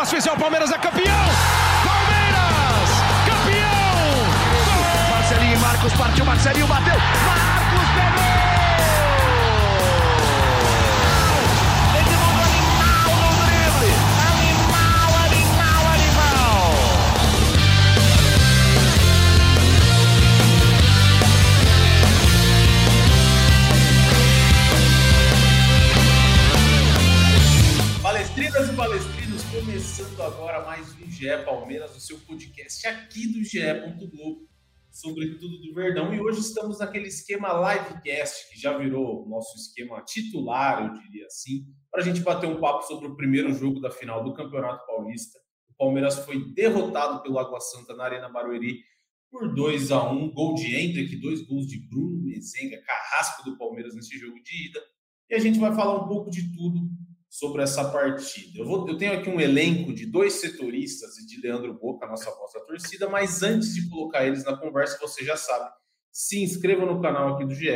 [0.00, 1.26] para oficial, Palmeiras é campeão!
[1.84, 2.88] Palmeiras!
[3.26, 4.30] Campeão!
[5.10, 6.94] Marcelinho e Marcos partiu, Marcelinho bateu!
[6.94, 8.30] Marcos pegou!
[28.02, 29.19] Palestrinas e palestrinos,
[29.60, 33.60] começando agora mais um GE Palmeiras, o seu podcast aqui do GE.
[33.98, 34.48] Globo
[34.90, 36.14] sobre tudo do Verdão.
[36.14, 41.66] E hoje estamos naquele esquema livecast, que já virou nosso esquema titular, eu diria assim,
[41.90, 45.38] para a gente bater um papo sobre o primeiro jogo da final do Campeonato Paulista.
[45.68, 48.80] O Palmeiras foi derrotado pelo Água Santa na Arena Barueri
[49.30, 53.94] por 2 a 1 gol de Hendrick, dois gols de Bruno Mezenga, carrasco do Palmeiras
[53.94, 54.80] nesse jogo de ida.
[55.28, 56.80] E a gente vai falar um pouco de tudo
[57.30, 58.58] sobre essa partida.
[58.58, 62.28] Eu, vou, eu tenho aqui um elenco de dois setoristas e de Leandro Boca, nossa
[62.32, 65.70] voz da torcida, mas antes de colocar eles na conversa, você já sabe,
[66.10, 67.70] se inscreva no canal aqui do GE,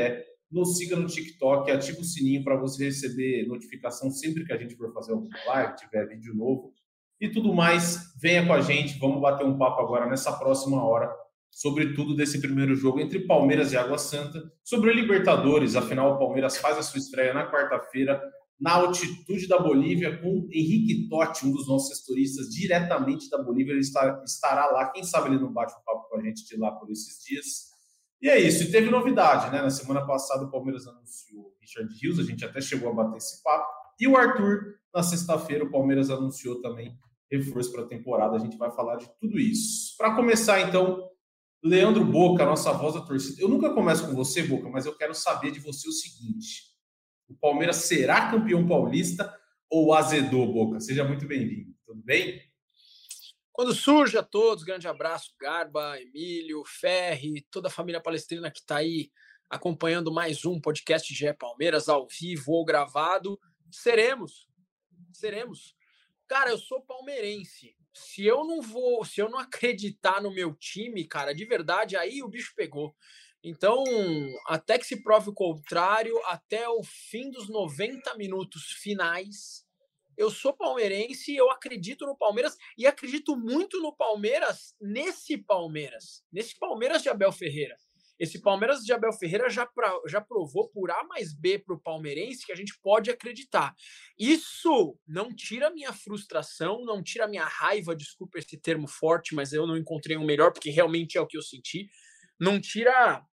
[0.50, 4.74] nos siga no TikTok, ative o sininho para você receber notificação sempre que a gente
[4.74, 6.72] for fazer alguma live, tiver vídeo novo
[7.20, 8.12] e tudo mais.
[8.20, 11.14] Venha com a gente, vamos bater um papo agora nessa próxima hora
[11.48, 16.56] sobre tudo desse primeiro jogo entre Palmeiras e Água Santa, sobre Libertadores, afinal o Palmeiras
[16.56, 18.20] faz a sua estreia na quarta-feira
[18.60, 23.72] na altitude da Bolívia com Henrique Totti, um dos nossos sestoristas, diretamente da Bolívia.
[23.72, 24.90] Ele está, estará lá.
[24.90, 27.74] Quem sabe ele não bate um papo com a gente de lá por esses dias.
[28.22, 28.62] E é isso.
[28.62, 29.60] E teve novidade, né?
[29.60, 33.18] Na semana passada o Palmeiras anunciou o Richard Rios, a gente até chegou a bater
[33.18, 33.66] esse papo.
[34.00, 36.96] E o Arthur, na sexta-feira, o Palmeiras anunciou também
[37.30, 38.36] reforço para a temporada.
[38.36, 39.96] A gente vai falar de tudo isso.
[39.98, 41.08] Para começar, então,
[41.62, 43.42] Leandro Boca, nossa voz da torcida.
[43.42, 46.73] Eu nunca começo com você, Boca, mas eu quero saber de você o seguinte
[47.34, 49.36] o Palmeiras será campeão paulista
[49.68, 50.78] ou azedou, Boca?
[50.78, 51.74] Seja muito bem-vindo.
[51.84, 52.40] Tudo bem?
[53.52, 58.76] Quando surge a todos, grande abraço, Garba, Emílio, Ferri, toda a família palestrina que está
[58.76, 59.10] aí
[59.50, 63.38] acompanhando mais um podcast de Palmeiras ao vivo ou gravado.
[63.70, 64.48] Seremos,
[65.12, 65.74] seremos.
[66.28, 67.76] Cara, eu sou palmeirense.
[67.92, 72.22] Se eu não vou, se eu não acreditar no meu time, cara, de verdade, aí
[72.22, 72.94] o bicho pegou.
[73.44, 73.84] Então,
[74.46, 79.66] até que se prove o contrário, até o fim dos 90 minutos finais,
[80.16, 86.24] eu sou palmeirense, e eu acredito no Palmeiras e acredito muito no Palmeiras nesse Palmeiras,
[86.32, 87.76] nesse Palmeiras de Abel Ferreira.
[88.18, 91.80] Esse Palmeiras de Abel Ferreira já, pra, já provou por A mais B para o
[91.80, 93.74] palmeirense que a gente pode acreditar.
[94.16, 99.66] Isso não tira minha frustração, não tira minha raiva, desculpa esse termo forte, mas eu
[99.66, 101.90] não encontrei um melhor, porque realmente é o que eu senti.
[102.38, 103.26] Não tira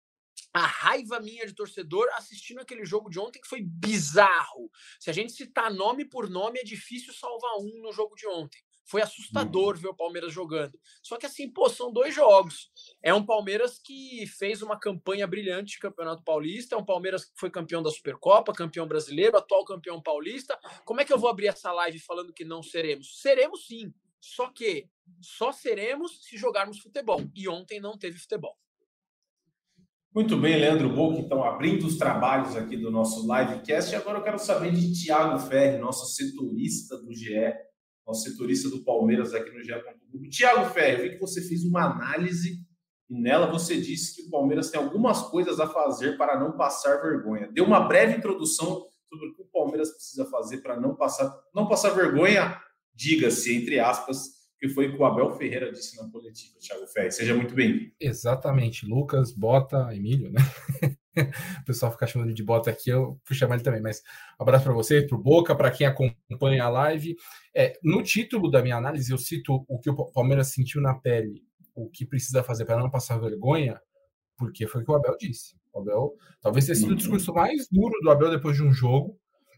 [0.53, 4.69] a raiva minha de torcedor assistindo aquele jogo de ontem que foi bizarro.
[4.99, 8.59] Se a gente citar nome por nome, é difícil salvar um no jogo de ontem.
[8.83, 9.81] Foi assustador uhum.
[9.81, 10.77] ver o Palmeiras jogando.
[11.01, 12.69] Só que assim, pô, são dois jogos.
[13.01, 17.31] É um Palmeiras que fez uma campanha brilhante de Campeonato Paulista, é um Palmeiras que
[17.39, 20.59] foi campeão da Supercopa, campeão brasileiro, atual campeão paulista.
[20.83, 23.21] Como é que eu vou abrir essa live falando que não seremos?
[23.21, 23.93] Seremos sim.
[24.19, 24.89] Só que
[25.21, 27.21] só seremos se jogarmos futebol.
[27.33, 28.57] E ontem não teve futebol.
[30.13, 33.93] Muito bem, Leandro Boca, então abrindo os trabalhos aqui do nosso livecast.
[33.93, 37.53] E agora eu quero saber de Tiago Ferri, nosso setorista do GE,
[38.05, 39.71] nosso setorista do Palmeiras aqui no GE.
[40.29, 42.57] Tiago Ferri, eu vi que você fez uma análise
[43.09, 47.01] e nela você disse que o Palmeiras tem algumas coisas a fazer para não passar
[47.01, 47.49] vergonha.
[47.49, 51.69] Deu uma breve introdução sobre o que o Palmeiras precisa fazer para não passar, não
[51.69, 52.59] passar vergonha,
[52.93, 57.11] diga-se, entre aspas, que foi o que o Abel Ferreira disse na coletiva, Thiago Ferreira.
[57.11, 57.91] Seja muito bem-vindo.
[57.99, 58.85] Exatamente.
[58.85, 60.39] Lucas, Bota, Emílio, né?
[61.61, 64.03] o pessoal fica chamando de Bota aqui, eu fui chamar ele também, mas
[64.39, 67.15] um abraço para você, para o Boca, para quem acompanha a live.
[67.55, 71.41] É, no título da minha análise, eu cito o que o Palmeiras sentiu na pele,
[71.73, 73.81] o que precisa fazer para não passar vergonha,
[74.37, 75.55] porque foi o que o Abel disse.
[75.73, 76.97] O Abel, talvez tenha sido o uhum.
[76.97, 79.17] discurso mais duro do Abel depois de um jogo.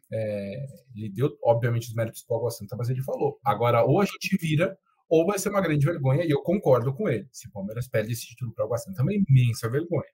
[0.10, 0.66] É,
[0.96, 4.06] ele deu, obviamente, os méritos para o Água Santa, mas ele falou: agora ou a
[4.06, 4.78] gente vira
[5.14, 7.28] ou vai ser uma grande vergonha, e eu concordo com ele.
[7.32, 10.10] Se o Palmeiras perde esse título para o Água Santa, é uma imensa vergonha.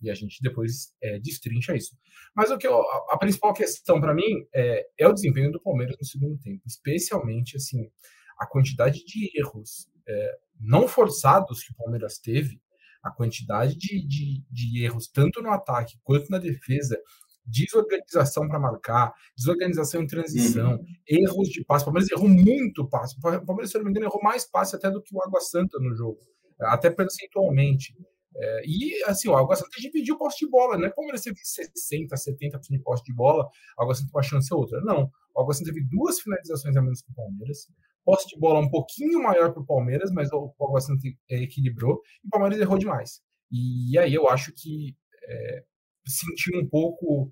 [0.00, 1.96] E a gente depois é, destrincha isso.
[2.36, 5.60] Mas o que eu, a, a, principal questão para mim é, é, o desempenho do
[5.60, 7.90] Palmeiras no segundo tempo, especialmente assim
[8.38, 12.62] a quantidade de erros é, não forçados que o Palmeiras teve,
[13.02, 16.96] a quantidade de, de, de erros tanto no ataque quanto na defesa
[17.44, 20.84] desorganização para marcar, desorganização em transição, uhum.
[21.06, 21.82] erros de passe.
[21.82, 23.16] O Palmeiras errou muito passe.
[23.18, 25.78] O Palmeiras, se não me engano, errou mais passe até do que o Água Santa
[25.78, 26.18] no jogo,
[26.60, 27.94] até percentualmente.
[28.36, 30.88] É, e assim, o Água Santa dividiu o posse de bola, né?
[30.88, 33.48] O Palmeiras teve 60%, 70% de posse de bola,
[33.78, 34.80] o Água Santa uma chance ou outra.
[34.80, 37.68] Não, o Água Santa teve duas finalizações a menos que o Palmeiras,
[38.04, 42.26] posse de bola um pouquinho maior para o Palmeiras, mas o Água Santa equilibrou e
[42.26, 43.22] o Palmeiras errou demais.
[43.50, 44.96] E aí eu acho que
[45.28, 45.64] é,
[46.10, 47.30] sentiu um pouco.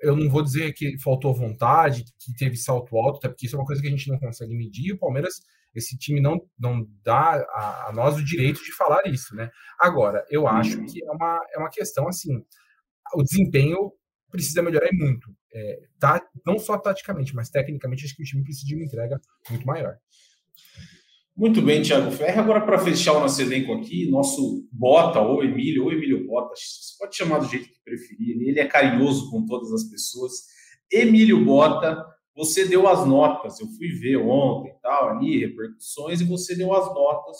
[0.00, 3.58] Eu não vou dizer que faltou vontade, que teve salto alto, até porque isso é
[3.58, 4.92] uma coisa que a gente não consegue medir.
[4.92, 5.40] O Palmeiras,
[5.74, 9.50] esse time não, não dá a, a nós o direito de falar isso, né?
[9.78, 12.44] Agora, eu acho que é uma, é uma questão assim.
[13.14, 13.92] O desempenho
[14.30, 15.34] precisa melhorar muito.
[15.52, 19.20] É, tá, não só taticamente, mas tecnicamente, acho que o time precisa de uma entrega
[19.50, 19.96] muito maior.
[21.38, 22.40] Muito bem, Thiago Ferre.
[22.40, 26.98] Agora, para fechar o nosso elenco aqui, nosso Bota, ou Emílio, ou Emílio Bota, você
[26.98, 30.32] pode chamar do jeito que preferir, ele é carinhoso com todas as pessoas.
[30.90, 32.04] Emílio Bota,
[32.34, 36.92] você deu as notas, eu fui ver ontem tal, ali, repercussões, e você deu as
[36.92, 37.36] notas,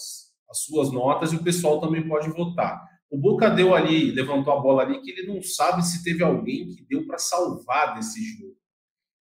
[0.48, 2.80] as suas notas, e o pessoal também pode votar.
[3.10, 6.68] O Boca deu ali, levantou a bola ali, que ele não sabe se teve alguém
[6.68, 8.54] que deu para salvar desse jogo.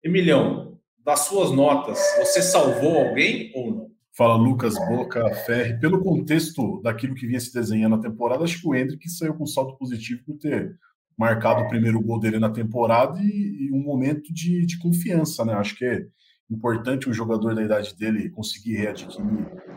[0.05, 3.96] Emilhão, das suas notas, você salvou alguém ou não?
[4.17, 5.79] Fala Lucas, Boca, Ferri.
[5.79, 9.45] Pelo contexto daquilo que vinha se desenhando na temporada, acho que o Hendrick saiu com
[9.45, 10.75] um salto positivo por ter
[11.19, 15.53] marcado o primeiro gol dele na temporada e, e um momento de, de, confiança, né?
[15.53, 16.07] Acho que é
[16.51, 19.27] importante um jogador da idade dele conseguir readquirir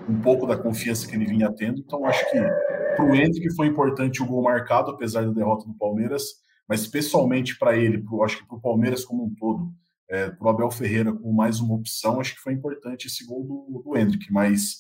[0.08, 1.80] um pouco da confiança que ele vinha tendo.
[1.82, 2.40] Então, acho que
[2.96, 6.24] para o Hendrick foi importante o gol marcado, apesar da derrota do Palmeiras,
[6.66, 9.70] mas pessoalmente para ele, pro, acho que para o Palmeiras como um todo,
[10.10, 13.44] é, para o Abel Ferreira com mais uma opção, acho que foi importante esse gol
[13.44, 14.80] do, do Hendrick, mas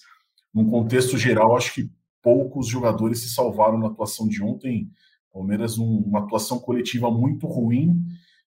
[0.53, 1.91] num contexto geral, acho que
[2.21, 4.89] poucos jogadores se salvaram na atuação de ontem.
[5.31, 8.03] Palmeiras, um, uma atuação coletiva muito ruim.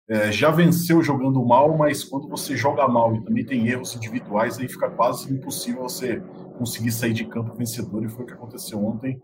[0.09, 4.59] É, já venceu jogando mal, mas quando você joga mal e também tem erros individuais,
[4.59, 6.21] aí fica quase impossível você
[6.59, 9.21] conseguir sair de campo vencedor, e foi o que aconteceu ontem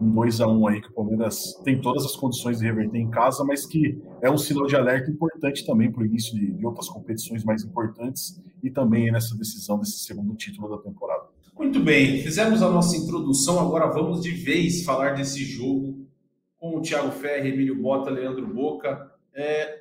[0.00, 3.10] um 2 a 1 aí que o Palmeiras tem todas as condições de reverter em
[3.10, 6.66] casa, mas que é um sinal de alerta importante também para o início de, de,
[6.66, 11.24] outras competições mais importantes e também nessa decisão desse segundo título da temporada.
[11.56, 16.06] Muito bem, fizemos a nossa introdução, agora vamos de vez falar desse jogo
[16.56, 19.12] com o Thiago Ferre, Emílio Bota, Leandro Boca.
[19.34, 19.80] É,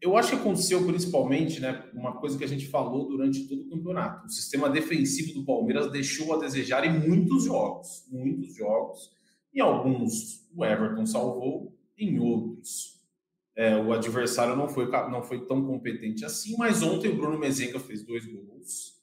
[0.00, 3.68] eu acho que aconteceu principalmente, né, uma coisa que a gente falou durante todo o
[3.68, 4.26] campeonato.
[4.26, 9.19] O sistema defensivo do Palmeiras deixou a desejar em muitos jogos, muitos jogos
[9.54, 13.00] em alguns o Everton salvou, em outros
[13.60, 17.78] é, o adversário não foi, não foi tão competente assim, mas ontem o Bruno Mezenga
[17.78, 18.94] fez dois gols,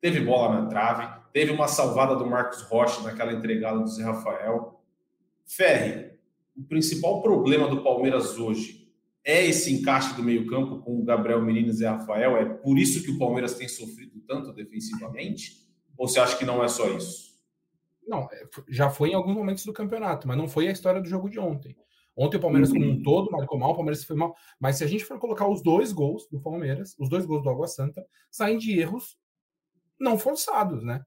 [0.00, 4.82] teve bola na trave, teve uma salvada do Marcos Rocha naquela entregada do Zé Rafael.
[5.44, 6.12] Ferri,
[6.56, 8.90] o principal problema do Palmeiras hoje
[9.22, 12.38] é esse encaixe do meio-campo com o Gabriel Menino e Zé Rafael?
[12.38, 15.66] É por isso que o Palmeiras tem sofrido tanto defensivamente?
[15.98, 17.35] Ou você acha que não é só isso?
[18.06, 21.08] Não, é, já foi em alguns momentos do campeonato, mas não foi a história do
[21.08, 21.76] jogo de ontem.
[22.16, 23.02] Ontem o Palmeiras, como um uhum.
[23.02, 24.34] todo, marcou mal, o Palmeiras foi mal.
[24.58, 27.50] Mas se a gente for colocar os dois gols do Palmeiras, os dois gols do
[27.50, 29.18] Água Santa, saem de erros
[30.00, 31.02] não forçados, né?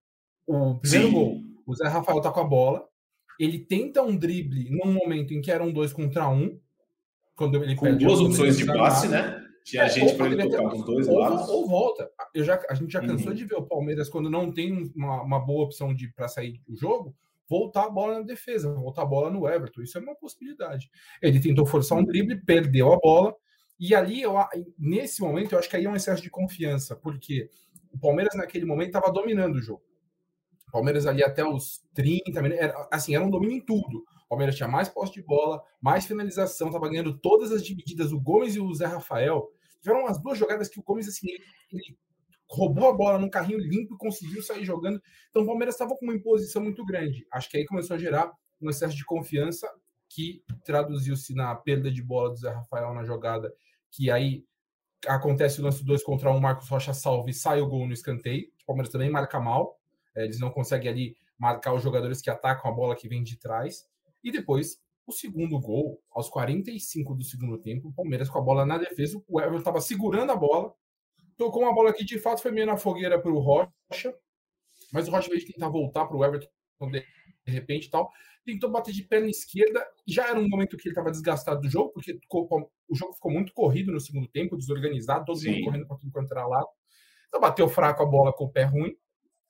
[0.45, 1.13] O primeiro Sim.
[1.13, 2.87] gol, o Zé Rafael tá com a bola,
[3.39, 6.59] ele tenta um drible num momento em que eram dois contra um,
[7.35, 9.48] quando ele com duas opções de passe, né?
[9.69, 11.47] Tinha é, gente para ele tocar dos dois ou, lados.
[11.47, 12.09] Ou volta.
[12.33, 13.35] Eu já, a gente já cansou uhum.
[13.35, 16.75] de ver o Palmeiras quando não tem uma, uma boa opção de para sair do
[16.75, 17.15] jogo,
[17.47, 19.81] voltar a bola na defesa, voltar a bola no Everton.
[19.81, 20.89] Isso é uma possibilidade.
[21.21, 23.35] Ele tentou forçar um drible, perdeu a bola.
[23.79, 24.33] E ali, eu,
[24.77, 27.49] nesse momento, eu acho que aí é um excesso de confiança, porque
[27.91, 29.83] o Palmeiras, naquele momento, estava dominando o jogo.
[30.67, 34.03] O Palmeiras ali até os 30 minutos, era, assim, era um domínio em tudo.
[34.25, 38.11] O Palmeiras tinha mais posse de bola, mais finalização, estava ganhando todas as divididas.
[38.11, 39.49] O Gomes e o Zé Rafael
[39.81, 41.97] tiveram umas duas jogadas que o Gomes, assim, ele, ele
[42.49, 45.01] roubou a bola num carrinho limpo e conseguiu sair jogando.
[45.29, 47.25] Então o Palmeiras estava com uma imposição muito grande.
[47.31, 48.31] Acho que aí começou a gerar
[48.61, 49.69] um excesso de confiança
[50.09, 53.53] que traduziu-se na perda de bola do Zé Rafael na jogada,
[53.91, 54.43] que aí
[55.07, 58.47] acontece o lance 2 contra um, Marcos Rocha salve e sai o gol no escanteio.
[58.63, 59.79] O Palmeiras também marca mal.
[60.15, 63.37] É, eles não conseguem ali marcar os jogadores que atacam a bola que vem de
[63.37, 63.87] trás.
[64.23, 64.77] E depois,
[65.09, 69.21] o segundo gol, aos 45 do segundo tempo, o Palmeiras com a bola na defesa,
[69.27, 70.73] o Everton estava segurando a bola,
[71.37, 74.15] tocou uma bola que de fato foi meio na fogueira para o Rocha,
[74.91, 76.47] mas o Rocha, veio tentar voltar para o Everton
[76.91, 78.11] de repente tal,
[78.45, 81.91] tentou bater de perna esquerda, já era um momento que ele estava desgastado do jogo,
[81.91, 82.17] porque
[82.87, 85.51] o jogo ficou muito corrido no segundo tempo, desorganizado, todo Sim.
[85.51, 86.67] mundo correndo para tudo quanto era lado.
[87.27, 88.95] Então bateu fraco a bola com o pé ruim,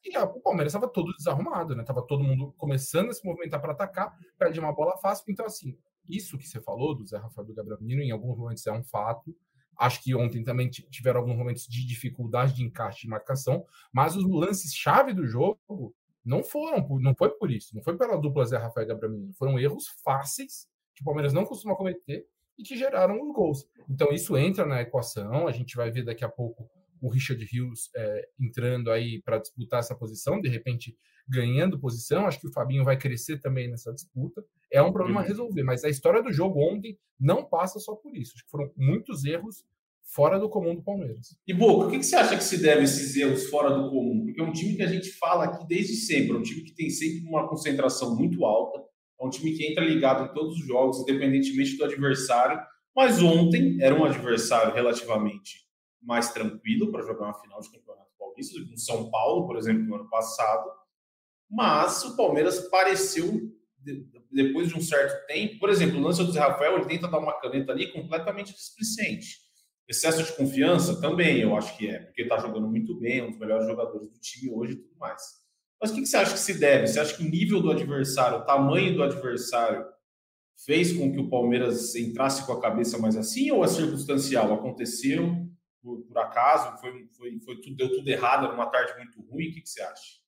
[0.03, 1.83] e o Palmeiras estava todo desarrumado, né?
[1.83, 5.25] Tava todo mundo começando a se movimentar para atacar, perde uma bola fácil.
[5.29, 5.77] Então, assim,
[6.07, 8.83] isso que você falou do Zé Rafael do Gabriel Menino, em alguns momentos é um
[8.83, 9.35] fato.
[9.77, 14.25] Acho que ontem também tiveram alguns momentos de dificuldade de encaixe de marcação, mas os
[14.25, 18.85] lances-chave do jogo não foram, não foi por isso, não foi pela dupla Zé Rafael
[18.85, 19.33] e Gabriel Menino.
[19.33, 22.25] Foram erros fáceis que o Palmeiras não costuma cometer
[22.57, 23.65] e que geraram os gols.
[23.89, 25.47] Então, isso entra na equação.
[25.47, 26.69] A gente vai ver daqui a pouco
[27.01, 30.95] o Richard Hughes é, entrando aí para disputar essa posição, de repente
[31.27, 32.25] ganhando posição.
[32.25, 34.43] Acho que o Fabinho vai crescer também nessa disputa.
[34.71, 35.29] É um problema a uhum.
[35.29, 38.33] resolver, mas a história do jogo ontem não passa só por isso.
[38.35, 39.63] Acho que foram muitos erros
[40.03, 41.37] fora do comum do Palmeiras.
[41.47, 44.25] E Boca, o que, você acha que se deve a esses erros fora do comum?
[44.25, 46.73] Porque é um time que a gente fala aqui desde sempre, é um time que
[46.73, 48.79] tem sempre uma concentração muito alta,
[49.21, 52.59] é um time que entra ligado em todos os jogos, independentemente do adversário.
[52.95, 55.68] Mas ontem era um adversário relativamente
[56.01, 59.95] mais tranquilo para jogar uma final de campeonato paulista, do São Paulo, por exemplo, no
[59.95, 60.69] ano passado.
[61.49, 63.51] Mas o Palmeiras pareceu,
[64.31, 67.19] depois de um certo tempo, por exemplo, o lance do Zé Rafael, ele tenta dar
[67.19, 69.49] uma caneta ali completamente displicente
[69.89, 73.31] Excesso de confiança também, eu acho que é, porque está jogando muito bem, é um
[73.31, 75.23] dos melhores jogadores do time hoje e tudo mais.
[75.81, 76.85] Mas o que, que você acha que se deve?
[76.85, 79.83] Você acha que o nível do adversário, o tamanho do adversário,
[80.63, 84.53] fez com que o Palmeiras entrasse com a cabeça mais assim ou é circunstancial?
[84.53, 85.48] Aconteceu
[85.81, 86.77] por, por acaso?
[86.79, 89.49] Foi, foi, foi tudo, deu tudo errado, era uma tarde muito ruim?
[89.49, 90.19] O que, que você acha?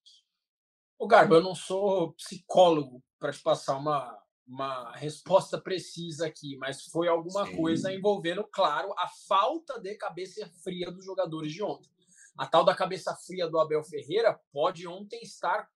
[0.98, 6.86] O Garbo, eu não sou psicólogo para te passar uma, uma resposta precisa aqui, mas
[6.86, 7.56] foi alguma Sim.
[7.56, 11.90] coisa envolvendo, claro, a falta de cabeça fria dos jogadores de ontem.
[12.38, 15.70] A tal da cabeça fria do Abel Ferreira pode ontem estar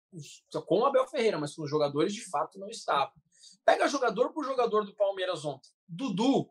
[0.65, 3.13] com o Abel Ferreira, mas com os jogadores de fato não estavam.
[3.63, 5.69] Pega jogador por jogador do Palmeiras ontem.
[5.87, 6.49] Dudu,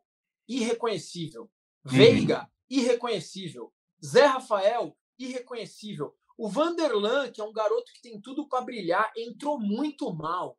[0.49, 1.50] irreconhecível.
[1.85, 1.93] Uhum.
[1.93, 3.73] Veiga, irreconhecível.
[4.04, 6.14] Zé Rafael, irreconhecível.
[6.37, 10.59] O Vanderlan, que é um garoto que tem tudo para brilhar, entrou muito mal.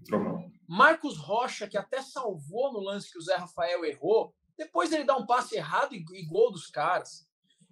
[0.00, 0.50] Entrou mal.
[0.66, 5.16] Marcos Rocha, que até salvou no lance que o Zé Rafael errou, depois ele dá
[5.16, 7.26] um passe errado e, e gol dos caras.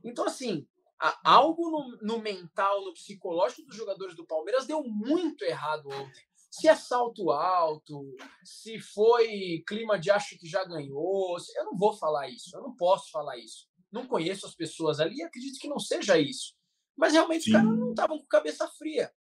[0.04, 0.66] Então, assim,
[1.22, 6.28] algo no, no, mental, no psicológico dos jogadores do Palmeiras deu muito errado ontem.
[6.50, 11.92] Se é salto alto, se foi clima de acho que já ganhou, eu não vou
[11.92, 13.67] falar isso, eu não posso falar isso.
[13.90, 16.54] Não conheço as pessoas ali e acredito que não seja isso.
[16.96, 17.50] Mas realmente Sim.
[17.50, 19.12] os caras não estavam com cabeça fria.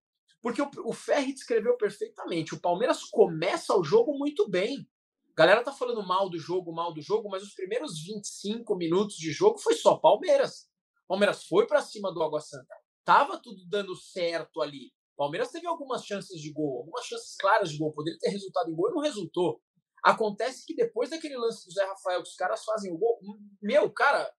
[0.42, 2.54] Porque o, o Ferri descreveu perfeitamente.
[2.54, 4.88] O Palmeiras começa o jogo muito bem.
[5.30, 9.16] A galera tá falando mal do jogo, mal do jogo, mas os primeiros 25 minutos
[9.16, 10.68] de jogo foi só Palmeiras.
[11.06, 12.74] Palmeiras foi para cima do Água Santa.
[13.04, 14.92] Tava tudo dando certo ali.
[15.16, 18.74] Palmeiras teve algumas chances de gol, algumas chances claras de gol, poderia ter resultado em
[18.74, 19.60] gol e não resultou.
[20.04, 23.18] Acontece que depois daquele lance do Zé Rafael, que os caras fazem o gol,
[23.62, 24.30] meu, cara,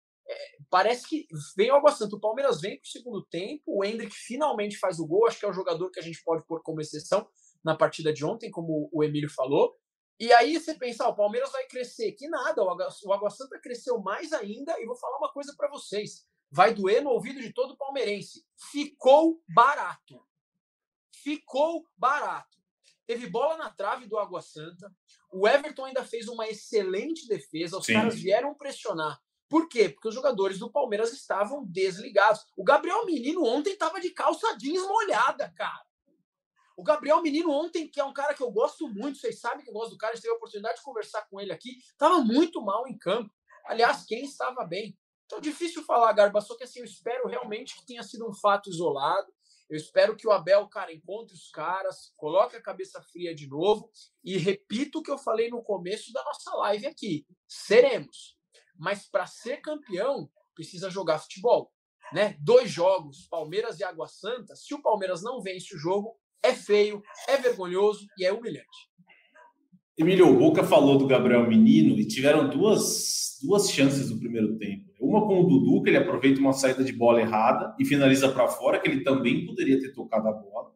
[0.70, 2.16] parece que vem o Água Santa.
[2.16, 3.62] O Palmeiras vem para o segundo tempo.
[3.66, 5.26] O Hendrick finalmente faz o gol.
[5.26, 7.28] Acho que é o jogador que a gente pode pôr como exceção
[7.64, 9.76] na partida de ontem, como o Emílio falou.
[10.18, 12.12] E aí você pensa, ah, o Palmeiras vai crescer.
[12.12, 14.80] Que nada, o Água, o Água Santa cresceu mais ainda.
[14.80, 16.26] E vou falar uma coisa para vocês.
[16.50, 18.44] Vai doer no ouvido de todo palmeirense.
[18.70, 20.24] Ficou barato.
[21.14, 22.56] Ficou barato.
[23.06, 24.90] Teve bola na trave do Água Santa.
[25.30, 27.78] O Everton ainda fez uma excelente defesa.
[27.78, 27.94] Os Sim.
[27.94, 29.20] caras vieram pressionar.
[29.48, 29.88] Por quê?
[29.88, 32.44] Porque os jogadores do Palmeiras estavam desligados.
[32.56, 35.86] O Gabriel Menino ontem estava de calça jeans molhada, cara.
[36.76, 39.70] O Gabriel Menino ontem, que é um cara que eu gosto muito, vocês sabem que
[39.70, 42.18] eu gosto do cara, a gente teve a oportunidade de conversar com ele aqui, estava
[42.18, 43.32] muito mal em campo.
[43.64, 44.96] Aliás, quem estava bem?
[45.24, 48.68] Então, difícil falar, Garba, só que assim, eu espero realmente que tenha sido um fato
[48.68, 49.32] isolado.
[49.68, 53.90] Eu espero que o Abel, cara, encontre os caras, coloque a cabeça fria de novo
[54.22, 57.26] e repito o que eu falei no começo da nossa live aqui.
[57.48, 58.35] Seremos
[58.78, 61.70] mas para ser campeão precisa jogar futebol,
[62.12, 62.36] né?
[62.40, 64.54] Dois jogos, Palmeiras e Água Santa.
[64.56, 68.90] Se o Palmeiras não vence o jogo, é feio, é vergonhoso e é humilhante.
[69.98, 74.84] Emílio, Boca falou do Gabriel Menino e tiveram duas, duas chances no primeiro tempo.
[75.00, 78.46] Uma com o Dudu, que ele aproveita uma saída de bola errada e finaliza para
[78.46, 80.70] fora, que ele também poderia ter tocado a bola.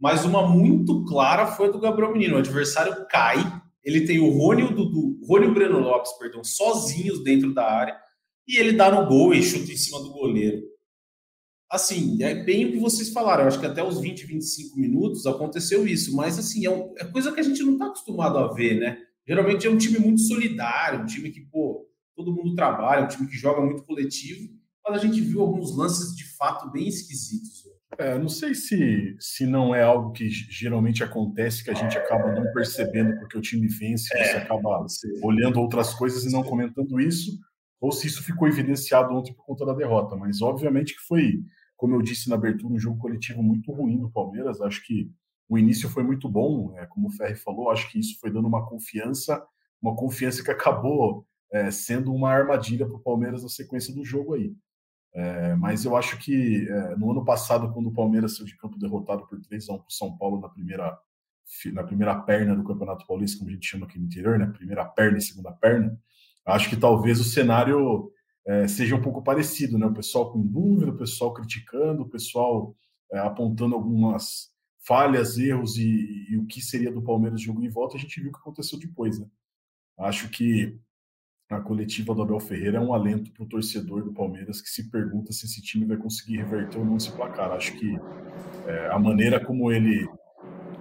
[0.00, 2.36] Mas uma muito clara foi do Gabriel Menino.
[2.36, 3.38] O adversário cai,
[3.84, 7.64] ele tem o Rony e o Dudu, Rony o Breno Lopes, perdão, sozinhos dentro da
[7.64, 7.96] área,
[8.46, 10.62] e ele dá no gol e chuta em cima do goleiro.
[11.70, 13.42] Assim, é bem o que vocês falaram.
[13.42, 17.04] Eu acho que até os 20, 25 minutos aconteceu isso, mas assim, é, um, é
[17.04, 18.98] coisa que a gente não está acostumado a ver, né?
[19.26, 23.28] Geralmente é um time muito solidário, um time que, pô, todo mundo trabalha, um time
[23.28, 24.48] que joga muito coletivo,
[24.84, 27.62] mas a gente viu alguns lances de fato bem esquisitos.
[27.98, 32.32] É, não sei se, se não é algo que geralmente acontece, que a gente acaba
[32.32, 34.86] não percebendo porque o time vence, é, você acaba
[35.22, 37.38] olhando outras coisas e não comentando isso,
[37.80, 40.14] ou se isso ficou evidenciado ontem por conta da derrota.
[40.14, 41.42] Mas obviamente que foi,
[41.76, 44.60] como eu disse na abertura, um jogo coletivo muito ruim do Palmeiras.
[44.60, 45.10] Acho que
[45.48, 48.46] o início foi muito bom, é, como o Ferri falou, acho que isso foi dando
[48.46, 49.44] uma confiança,
[49.82, 54.34] uma confiança que acabou é, sendo uma armadilha para o Palmeiras na sequência do jogo
[54.34, 54.54] aí.
[55.12, 58.78] É, mas eu acho que é, no ano passado, quando o Palmeiras saiu de campo
[58.78, 60.96] derrotado por 3 a 1 para o São Paulo na primeira,
[61.72, 64.46] na primeira perna do Campeonato Paulista, como a gente chama aqui no interior, né?
[64.46, 65.98] primeira perna e segunda perna,
[66.46, 68.10] acho que talvez o cenário
[68.46, 69.86] é, seja um pouco parecido, né?
[69.86, 72.74] O pessoal com dúvida, o pessoal criticando, o pessoal
[73.12, 74.50] é, apontando algumas
[74.86, 78.30] falhas, erros e, e, o que seria do Palmeiras jogo em volta, a gente viu
[78.30, 79.26] o que aconteceu depois, né?
[79.98, 80.78] Acho que
[81.50, 84.88] a coletiva do Abel Ferreira é um alento para o torcedor do Palmeiras que se
[84.88, 87.50] pergunta se esse time vai conseguir reverter ou não esse placar.
[87.50, 87.98] Acho que
[88.68, 90.08] é, a maneira como ele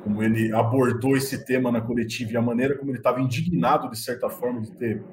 [0.03, 3.97] como ele abordou esse tema na coletiva e a maneira como ele estava indignado de
[3.97, 5.03] certa forma de ter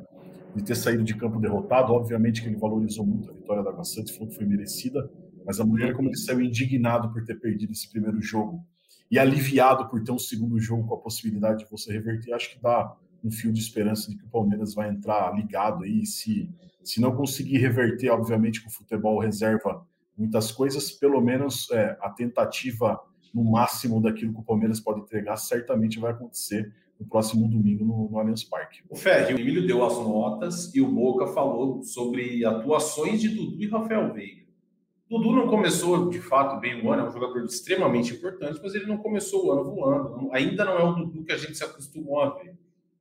[0.55, 4.13] de ter saído de campo derrotado, obviamente que ele valorizou muito a vitória da Santa,
[4.13, 5.11] falou que foi merecida,
[5.45, 8.65] mas a maneira como ele saiu indignado por ter perdido esse primeiro jogo
[9.11, 12.63] e aliviado por ter um segundo jogo com a possibilidade de você reverter, acho que
[12.63, 12.95] dá
[13.25, 16.05] um fio de esperança de que o Palmeiras vai entrar ligado aí.
[16.07, 16.51] Se,
[16.83, 22.11] se não conseguir reverter, obviamente que o futebol reserva muitas coisas, pelo menos é, a
[22.11, 23.01] tentativa
[23.35, 28.09] no máximo daquilo que o Palmeiras pode entregar certamente vai acontecer no próximo domingo no,
[28.11, 28.81] no Allianz Parque.
[28.89, 33.63] O Ferri, o Emílio deu as notas e o Boca falou sobre atuações de Dudu
[33.63, 34.47] e Rafael Veiga.
[35.09, 38.87] Dudu não começou de fato bem o ano, é um jogador extremamente importante, mas ele
[38.87, 40.31] não começou o ano voando.
[40.33, 42.57] Ainda não é o Dudu que a gente se acostumou a ver.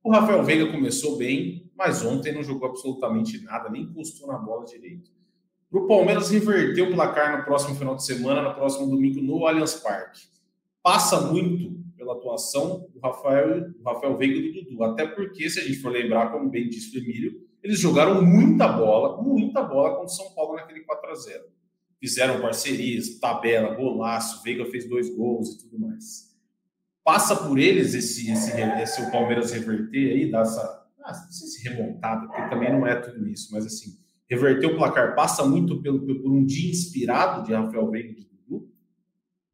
[0.06, 4.64] O Rafael Veiga começou bem, mas ontem não jogou absolutamente nada, nem encostou na bola
[4.64, 5.10] direito.
[5.68, 9.74] O Palmeiras inverter o placar no próximo final de semana, no próximo domingo, no Allianz
[9.74, 10.20] Parque.
[10.80, 14.84] Passa muito pela atuação do Rafael, do Rafael Veiga e do Dudu.
[14.84, 18.68] Até porque, se a gente for lembrar, como bem disse o Emílio, eles jogaram muita
[18.68, 21.44] bola, muita bola contra o São Paulo naquele 4 a 0
[21.98, 26.25] Fizeram parcerias, tabela, golaço, Veiga fez dois gols e tudo mais
[27.06, 31.46] passa por eles esse, esse, esse o Palmeiras reverter aí, dar essa, ah, não sei
[31.46, 33.96] se remontada, porque também não é tudo isso, mas assim,
[34.28, 38.68] reverter o placar passa muito pelo, por um dia inspirado de Rafael Veiga de Dudu?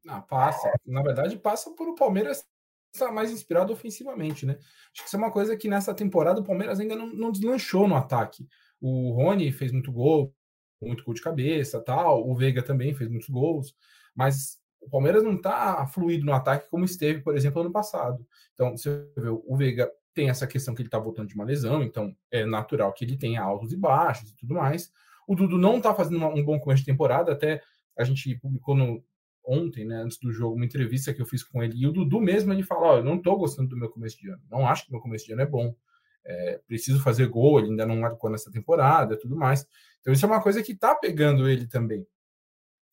[0.02, 0.72] Não, passa.
[0.86, 2.42] Na verdade, passa por o Palmeiras
[2.90, 4.54] estar mais inspirado ofensivamente, né?
[4.54, 7.86] Acho que isso é uma coisa que nessa temporada o Palmeiras ainda não, não deslanchou
[7.86, 8.48] no ataque.
[8.80, 10.34] O Rony fez muito gol,
[10.80, 12.26] muito gol de cabeça, tal.
[12.26, 13.74] O Veiga também fez muitos gols,
[14.14, 18.26] mas o Palmeiras não está fluido no ataque como esteve, por exemplo, ano passado.
[18.54, 21.82] Então, você vê, o Veiga tem essa questão que ele está voltando de uma lesão,
[21.82, 24.92] então é natural que ele tenha altos e baixos e tudo mais.
[25.26, 27.62] O Dudu não está fazendo um bom começo de temporada, até
[27.96, 29.02] a gente publicou no,
[29.44, 32.20] ontem, né, antes do jogo, uma entrevista que eu fiz com ele, e o Dudu
[32.20, 34.84] mesmo, ele fala, oh, eu não estou gostando do meu começo de ano, não acho
[34.84, 35.74] que meu começo de ano é bom,
[36.24, 39.66] é, preciso fazer gol, ele ainda não marcou nessa temporada, tudo mais.
[40.00, 42.06] Então isso é uma coisa que está pegando ele também.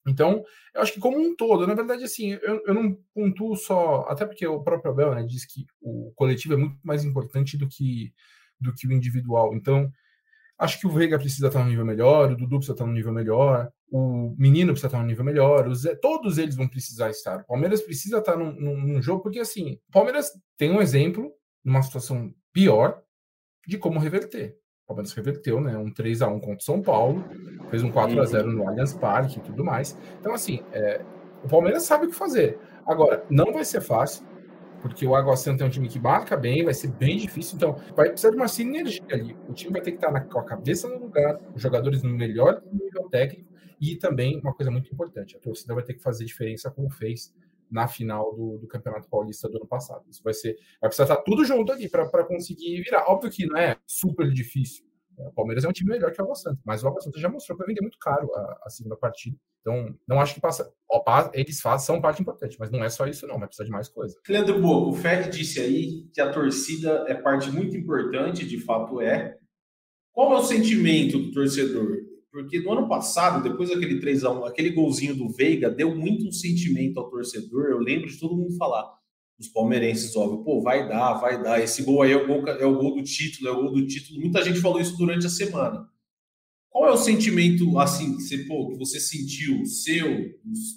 [0.10, 0.43] Então,
[0.74, 4.26] eu acho que como um todo, na verdade, assim, eu, eu não pontuo só, até
[4.26, 8.13] porque o próprio Abel né, diz que o coletivo é muito mais importante do que,
[8.60, 9.54] do que o individual.
[9.54, 9.91] Então,
[10.58, 13.13] acho que o Veiga precisa estar no nível melhor, o Dudu precisa estar no nível
[13.13, 17.41] melhor, o Menino precisa estar no nível melhor, Zé, todos eles vão precisar estar.
[17.41, 21.32] O Palmeiras precisa estar num, num, num jogo, porque assim, o Palmeiras tem um exemplo,
[21.63, 23.02] numa situação pior,
[23.65, 24.58] de como reverter.
[24.89, 25.78] Palmeiras reverteu, né?
[25.78, 27.23] Um 3 a 1 contra o São Paulo,
[27.69, 29.95] fez um 4 a 0 no Allianz Parque e tudo mais.
[30.19, 31.02] Então, assim, é,
[31.43, 32.58] o Palmeiras sabe o que fazer.
[32.88, 34.25] Agora, não vai ser fácil,
[34.82, 37.56] porque o Água Santa é um time que marca bem, vai ser bem difícil.
[37.56, 39.38] Então, vai precisar de uma sinergia ali.
[39.47, 42.10] O time vai ter que estar na, com a cabeça no lugar, os jogadores no
[42.10, 43.47] melhor nível técnico
[43.80, 47.32] e também uma coisa muito importante: a torcida vai ter que fazer diferença como fez
[47.69, 50.03] na final do, do, Campeonato Paulista do ano passado.
[50.10, 53.05] Isso vai ser, vai precisar estar tudo junto ali para conseguir virar.
[53.08, 54.86] Óbvio que não é super difícil.
[55.17, 57.19] É, o Palmeiras é um time melhor que o Água Santa, mas o Água Santa
[57.19, 59.38] já mostrou que vai vender muito caro a, a segunda partida.
[59.62, 60.71] Então, não acho que passa.
[61.34, 63.38] Eles fazem, são parte importante, mas não é só isso, não.
[63.38, 64.17] Vai precisar de mais coisa.
[64.27, 69.38] Leandro o Ferri disse aí que a torcida é parte muito importante, de fato é.
[70.13, 72.09] Qual é o sentimento do torcedor?
[72.32, 77.00] Porque no ano passado, depois daquele 3x1, aquele golzinho do Veiga deu muito um sentimento
[77.00, 77.65] ao torcedor.
[77.65, 78.88] Eu lembro de todo mundo falar,
[79.39, 81.62] os palmeirenses, óbvio, pô, vai dar, vai dar.
[81.62, 83.88] Esse gol aí é o gol, é o gol do título, é o gol do
[83.88, 84.20] título.
[84.20, 85.88] Muita gente falou isso durante a semana.
[86.70, 90.08] Qual é o sentimento, assim, que você, pô, que você sentiu, seu,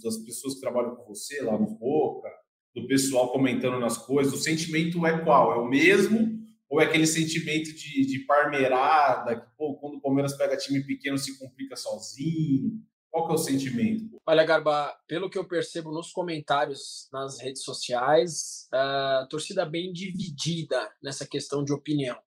[0.03, 2.31] das pessoas que trabalham com você lá no Boca,
[2.75, 4.33] do pessoal comentando nas coisas?
[4.33, 5.53] O sentimento é qual?
[5.53, 6.41] É o mesmo
[6.73, 11.19] ou é aquele sentimento de, de parmeirada, que pô, quando o Palmeiras pega time pequeno
[11.19, 12.83] se complica sozinho?
[13.11, 14.19] Qual que é o sentimento?
[14.25, 20.91] Olha, Garba, pelo que eu percebo nos comentários nas redes sociais, a torcida bem dividida
[21.03, 22.19] nessa questão de opinião.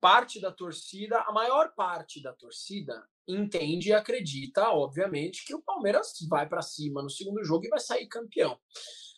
[0.00, 6.14] parte da torcida, a maior parte da torcida, entende e acredita, obviamente, que o Palmeiras
[6.28, 8.58] vai para cima no segundo jogo e vai sair campeão.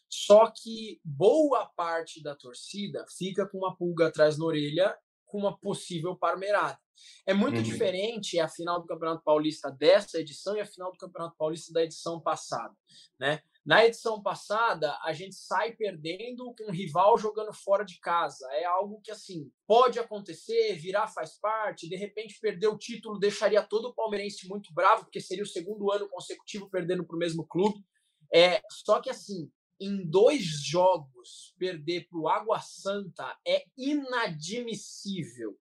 [0.08, 5.56] Só que boa parte da torcida fica com uma pulga atrás na orelha com uma
[5.58, 6.78] possível parmeirada.
[7.26, 7.62] É muito uhum.
[7.62, 11.84] diferente a final do Campeonato Paulista dessa edição e a final do Campeonato Paulista da
[11.84, 12.74] edição passada,
[13.20, 13.40] né?
[13.68, 18.48] Na edição passada, a gente sai perdendo com um rival jogando fora de casa.
[18.52, 21.86] É algo que, assim, pode acontecer, virar faz parte.
[21.86, 25.92] De repente, perder o título deixaria todo o palmeirense muito bravo, porque seria o segundo
[25.92, 27.84] ano consecutivo perdendo para o mesmo clube.
[28.32, 35.58] É, só que, assim, em dois jogos, perder para o Água Santa é inadmissível.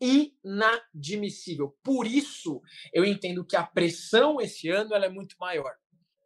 [0.00, 1.76] Inadmissível.
[1.82, 2.60] Por isso,
[2.92, 5.74] eu entendo que a pressão esse ano ela é muito maior.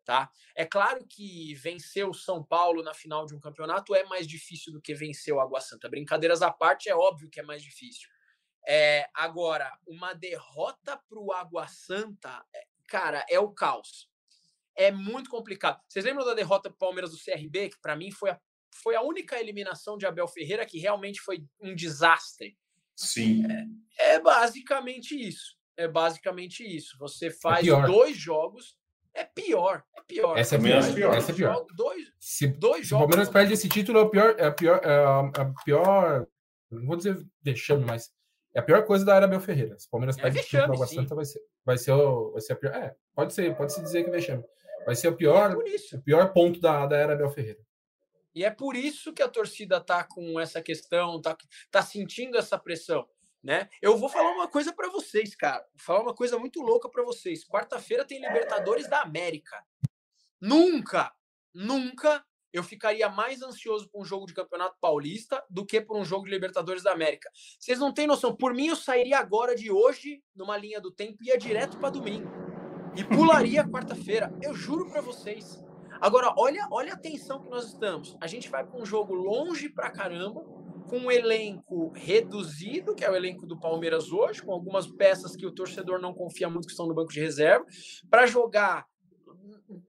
[0.04, 0.30] Tá?
[0.56, 4.72] É claro que vencer o São Paulo na final de um campeonato é mais difícil
[4.72, 5.88] do que vencer o Água Santa.
[5.88, 8.08] Brincadeiras à parte, é óbvio que é mais difícil.
[8.66, 14.08] É, agora, uma derrota para o Água Santa, é, cara, é o caos.
[14.78, 15.80] É muito complicado.
[15.88, 18.40] Vocês lembram da derrota para o Palmeiras do CRB, que para mim foi a,
[18.72, 22.56] foi a única eliminação de Abel Ferreira que realmente foi um desastre?
[22.94, 23.42] Sim.
[23.98, 25.56] É, é basicamente isso.
[25.76, 26.96] É basicamente isso.
[26.98, 28.78] Você é faz é dois jogos
[29.18, 30.38] é pior, é pior.
[30.38, 30.94] Essa é pior.
[30.94, 31.14] pior.
[31.16, 31.66] Essa é pior.
[31.74, 33.04] Dois, se, dois se jogos.
[33.04, 36.26] O Palmeiras perde esse título, é a pior, é a pior, é a, pior.
[36.70, 38.12] Não vou dizer deixando, mas
[38.54, 39.76] é a pior coisa da Arabel Ferreira.
[39.76, 42.40] Se o Palmeiras é perde esse título Água Santa, vai ser, vai ser, o, vai
[42.40, 42.74] ser a pior.
[42.74, 44.44] É, pode ser, pode se dizer que é vexame.
[44.84, 47.60] Vai ser o pior, é o pior ponto da, da Arabel Ferreira.
[48.34, 51.36] E é por isso que a torcida tá com essa questão, tá,
[51.70, 53.08] tá sentindo essa pressão.
[53.42, 53.68] Né?
[53.80, 55.58] Eu vou falar uma coisa para vocês, cara.
[55.74, 57.46] Vou falar uma coisa muito louca para vocês.
[57.46, 59.56] Quarta-feira tem Libertadores da América.
[60.40, 61.12] Nunca,
[61.54, 66.04] nunca eu ficaria mais ansioso por um jogo de Campeonato Paulista do que por um
[66.04, 67.30] jogo de Libertadores da América.
[67.58, 68.34] Vocês não têm noção.
[68.34, 72.47] Por mim, eu sairia agora de hoje, numa linha do tempo, ia direto para domingo.
[72.96, 74.32] E pularia quarta-feira.
[74.42, 75.62] Eu juro para vocês.
[76.00, 78.16] Agora, olha, olha a tensão que nós estamos.
[78.20, 80.42] A gente vai para um jogo longe pra caramba
[80.88, 85.46] com um elenco reduzido, que é o elenco do Palmeiras hoje, com algumas peças que
[85.46, 87.64] o torcedor não confia muito que estão no banco de reserva,
[88.10, 88.86] para jogar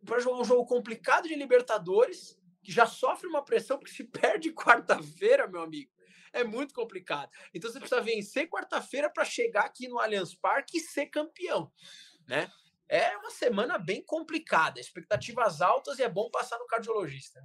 [0.05, 4.51] para jogar um jogo complicado de Libertadores, que já sofre uma pressão porque se perde
[4.51, 5.91] quarta-feira, meu amigo.
[6.33, 7.29] É muito complicado.
[7.53, 11.71] Então você precisa vencer quarta-feira para chegar aqui no Allianz Parque e ser campeão,
[12.27, 12.49] né?
[12.89, 17.39] É uma semana bem complicada, expectativas altas e é bom passar no cardiologista.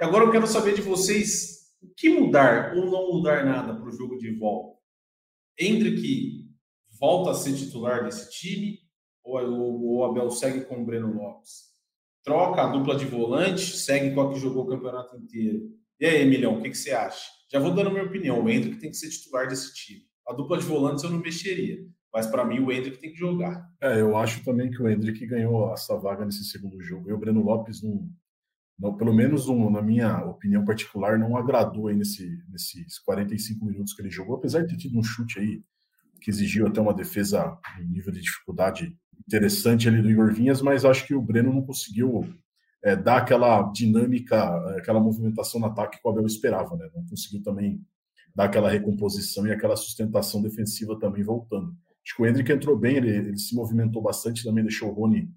[0.00, 3.92] Agora eu quero saber de vocês o que mudar ou não mudar nada para o
[3.92, 4.80] jogo de volta?
[5.58, 6.48] Hendrick
[6.98, 8.78] volta a ser titular desse time
[9.22, 11.70] ou o Abel segue com o Breno Lopes?
[12.24, 15.78] Troca a dupla de volante, segue com a que jogou o campeonato inteiro.
[15.98, 17.30] E aí, Emilhão, o que, que você acha?
[17.52, 18.42] Já vou dando a minha opinião.
[18.42, 20.06] O Hendrick tem que ser titular desse time.
[20.26, 21.86] A dupla de volantes eu não mexeria.
[22.12, 23.70] Mas para mim o Hendrick tem que jogar.
[23.80, 27.08] É, eu acho também que o Hendrick ganhou essa vaga nesse segundo jogo.
[27.08, 28.10] E o Breno Lopes não,
[28.78, 33.92] não, pelo menos um, na minha opinião particular, não agradou aí nesse, nesses 45 minutos
[33.92, 35.62] que ele jogou, apesar de ter tido um chute aí
[36.20, 38.96] que exigiu até uma defesa um nível de dificuldade
[39.26, 42.26] interessante ali do Igor Vinhas, mas acho que o Breno não conseguiu
[42.82, 44.42] é, dar aquela dinâmica,
[44.76, 46.88] aquela movimentação no ataque que o Abel esperava, né?
[46.94, 47.84] Não conseguiu também
[48.34, 51.74] dar aquela recomposição e aquela sustentação defensiva também voltando.
[52.04, 55.30] Acho que o Hendrick entrou bem, ele, ele se movimentou bastante, também deixou o Rony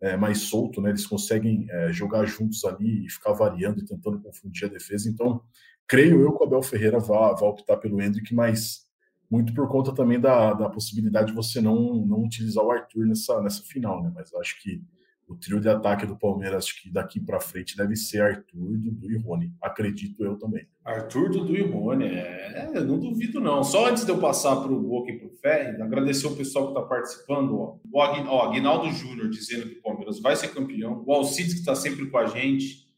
[0.00, 0.90] é, mais solto, né?
[0.90, 5.08] Eles conseguem é, jogar juntos ali e ficar variando e tentando confundir a defesa.
[5.08, 5.42] Então,
[5.86, 8.88] creio eu que o Abel Ferreira vai optar pelo Hendrick, mas
[9.30, 13.40] muito por conta também da, da possibilidade de você não, não utilizar o Arthur nessa,
[13.40, 14.10] nessa final, né?
[14.14, 14.82] Mas acho que
[15.30, 19.12] o trio de ataque do Palmeiras, acho que daqui para frente deve ser Arthur, Dudu
[19.12, 19.54] e Rony.
[19.62, 20.66] Acredito eu também.
[20.84, 23.62] Arthur, Dudu e Rony, é, não duvido não.
[23.62, 26.66] Só antes de eu passar para o Boca e para o Ferri, agradecer o pessoal
[26.66, 27.56] que está participando.
[27.56, 27.78] Ó.
[27.92, 31.04] O Aguinaldo Júnior dizendo que o Palmeiras vai ser campeão.
[31.06, 32.88] O Alcides que está sempre com a gente,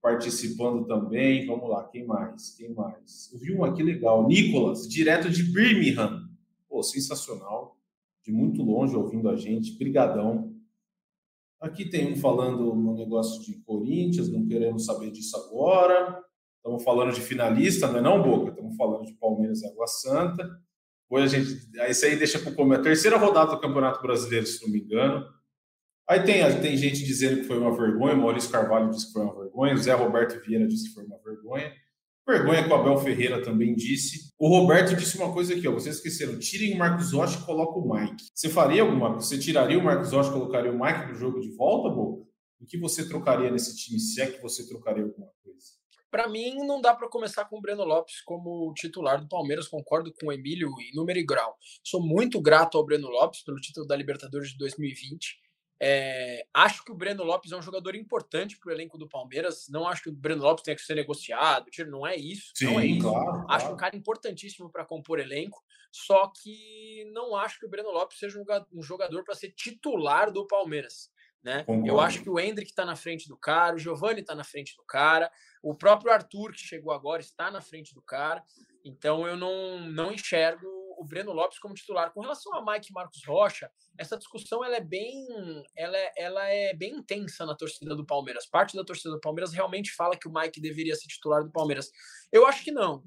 [0.00, 1.44] participando também.
[1.44, 2.54] Vamos lá, quem mais?
[2.56, 3.30] Quem mais?
[3.32, 4.28] Eu vi um aqui legal.
[4.28, 6.20] Nicolas, direto de Birmingham.
[6.68, 7.76] Pô, sensacional.
[8.22, 9.76] De muito longe ouvindo a gente.
[9.76, 10.49] Brigadão.
[11.60, 16.18] Aqui tem um falando no negócio de Corinthians, não queremos saber disso agora.
[16.56, 18.50] Estamos falando de finalista, não é não, Boca?
[18.50, 20.48] Estamos falando de Palmeiras e Água Santa.
[21.10, 21.70] Hoje a gente.
[21.90, 25.26] Isso aí deixa para comer a terceira rodada do Campeonato Brasileiro, se não me engano.
[26.08, 29.38] Aí tem, tem gente dizendo que foi uma vergonha, Maurício Carvalho disse que foi uma
[29.38, 31.72] vergonha, Zé Roberto Vieira disse que foi uma vergonha.
[32.30, 34.32] Vergonha que o Abel Ferreira também disse.
[34.38, 35.72] O Roberto disse uma coisa aqui, ó.
[35.72, 36.38] Vocês esqueceram.
[36.38, 38.24] Tirem o Marcos Rocha e coloca o Mike.
[38.34, 41.50] Você faria alguma Você tiraria o Marcos Rocha e colocaria o Mike no jogo de
[41.56, 42.24] volta, Boca?
[42.60, 45.80] O que você trocaria nesse time, se é que você trocaria alguma coisa?
[46.10, 49.68] Para mim, não dá para começar com o Breno Lopes como titular do Palmeiras.
[49.68, 51.56] Concordo com o Emílio em número e grau.
[51.84, 55.39] Sou muito grato ao Breno Lopes pelo título da Libertadores de 2020.
[55.82, 59.66] É, acho que o Breno Lopes é um jogador importante para o elenco do Palmeiras.
[59.70, 61.66] Não acho que o Breno Lopes tenha que ser negociado.
[61.88, 62.52] Não é isso.
[62.54, 63.08] Sim, não é isso.
[63.08, 63.74] Claro, acho claro.
[63.74, 65.64] um cara importantíssimo para compor elenco.
[65.90, 68.38] Só que não acho que o Breno Lopes seja
[68.72, 71.10] um jogador para ser titular do Palmeiras.
[71.42, 71.64] Né?
[71.86, 74.76] Eu acho que o Hendrick está na frente do cara, o Giovanni está na frente
[74.76, 78.44] do cara, o próprio Arthur, que chegou agora, está na frente do cara.
[78.84, 80.68] Então eu não, não enxergo
[81.00, 82.12] o Breno Lopes como titular.
[82.12, 85.26] Com relação a Mike Marcos Rocha, essa discussão ela é bem
[85.74, 88.46] ela é, ela é bem intensa na torcida do Palmeiras.
[88.46, 91.90] Parte da torcida do Palmeiras realmente fala que o Mike deveria ser titular do Palmeiras.
[92.30, 93.02] Eu acho que não.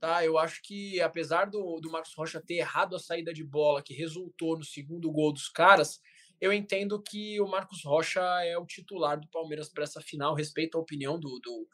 [0.00, 3.82] Tá, eu acho que apesar do, do Marcos Rocha ter errado a saída de bola
[3.82, 6.00] que resultou no segundo gol dos caras,
[6.40, 10.34] eu entendo que o Marcos Rocha é o titular do Palmeiras para essa final.
[10.34, 11.68] Respeito a opinião do, do,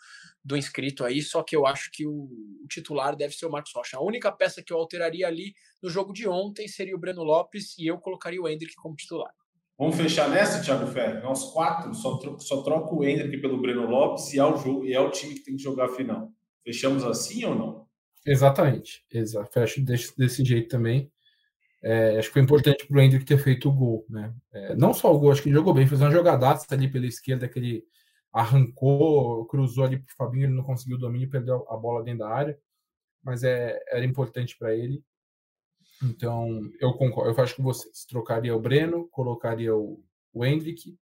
[0.44, 3.72] do, inscrito aí, só que eu acho que o, o, titular deve ser o Marcos
[3.74, 3.96] Rocha.
[3.96, 7.76] A única peça que eu alteraria ali no jogo de ontem seria o Breno Lopes
[7.78, 9.32] e eu colocaria o Hendrick como titular.
[9.78, 11.20] Vamos fechar nessa, Thiago Ferre?
[11.22, 14.84] Nós quatro só, tro só troca o Hendrick pelo Breno Lopes e é o jogo
[14.84, 16.30] e é o time que tem que jogar a final.
[16.64, 17.86] Fechamos assim ou não?
[18.24, 19.52] Exatamente, exato.
[19.52, 21.10] Fecho desse, desse jeito também.
[21.82, 24.32] É, acho que foi importante para o Hendrick ter feito o gol, né?
[24.52, 27.06] É, não só o gol, acho que ele jogou bem, fez uma jogadaça ali pela
[27.06, 27.84] esquerda que ele
[28.32, 32.20] arrancou, cruzou ali para o Fabinho, ele não conseguiu o domínio, perdeu a bola dentro
[32.20, 32.58] da área,
[33.22, 35.02] mas é, era importante para ele.
[36.02, 40.96] Então, eu concordo, eu acho que vocês trocaria o Breno, colocaria o, o Hendrick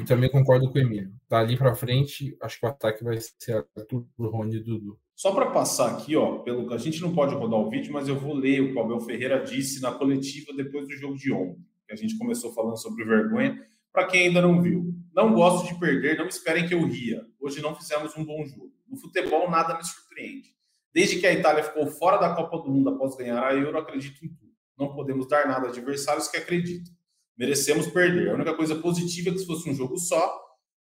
[0.00, 1.12] e também concordo com o Emílio.
[1.28, 4.98] Dali para frente, acho que o ataque vai ser Arthur, Rony e Dudu.
[5.16, 8.20] Só para passar aqui, ó, pelo a gente não pode rodar o vídeo, mas eu
[8.20, 11.64] vou ler o que o Abel Ferreira disse na coletiva depois do jogo de ontem,
[11.86, 13.66] que a gente começou falando sobre vergonha.
[13.90, 17.24] Para quem ainda não viu, não gosto de perder, não esperem que eu ria.
[17.40, 18.70] Hoje não fizemos um bom jogo.
[18.86, 20.54] No futebol nada me surpreende.
[20.92, 24.22] Desde que a Itália ficou fora da Copa do Mundo após ganhar a Euro, acredito
[24.22, 24.52] em tudo.
[24.78, 26.92] Não podemos dar nada a adversários que acreditam.
[27.38, 28.28] Merecemos perder.
[28.28, 30.45] A única coisa positiva é que se fosse um jogo só,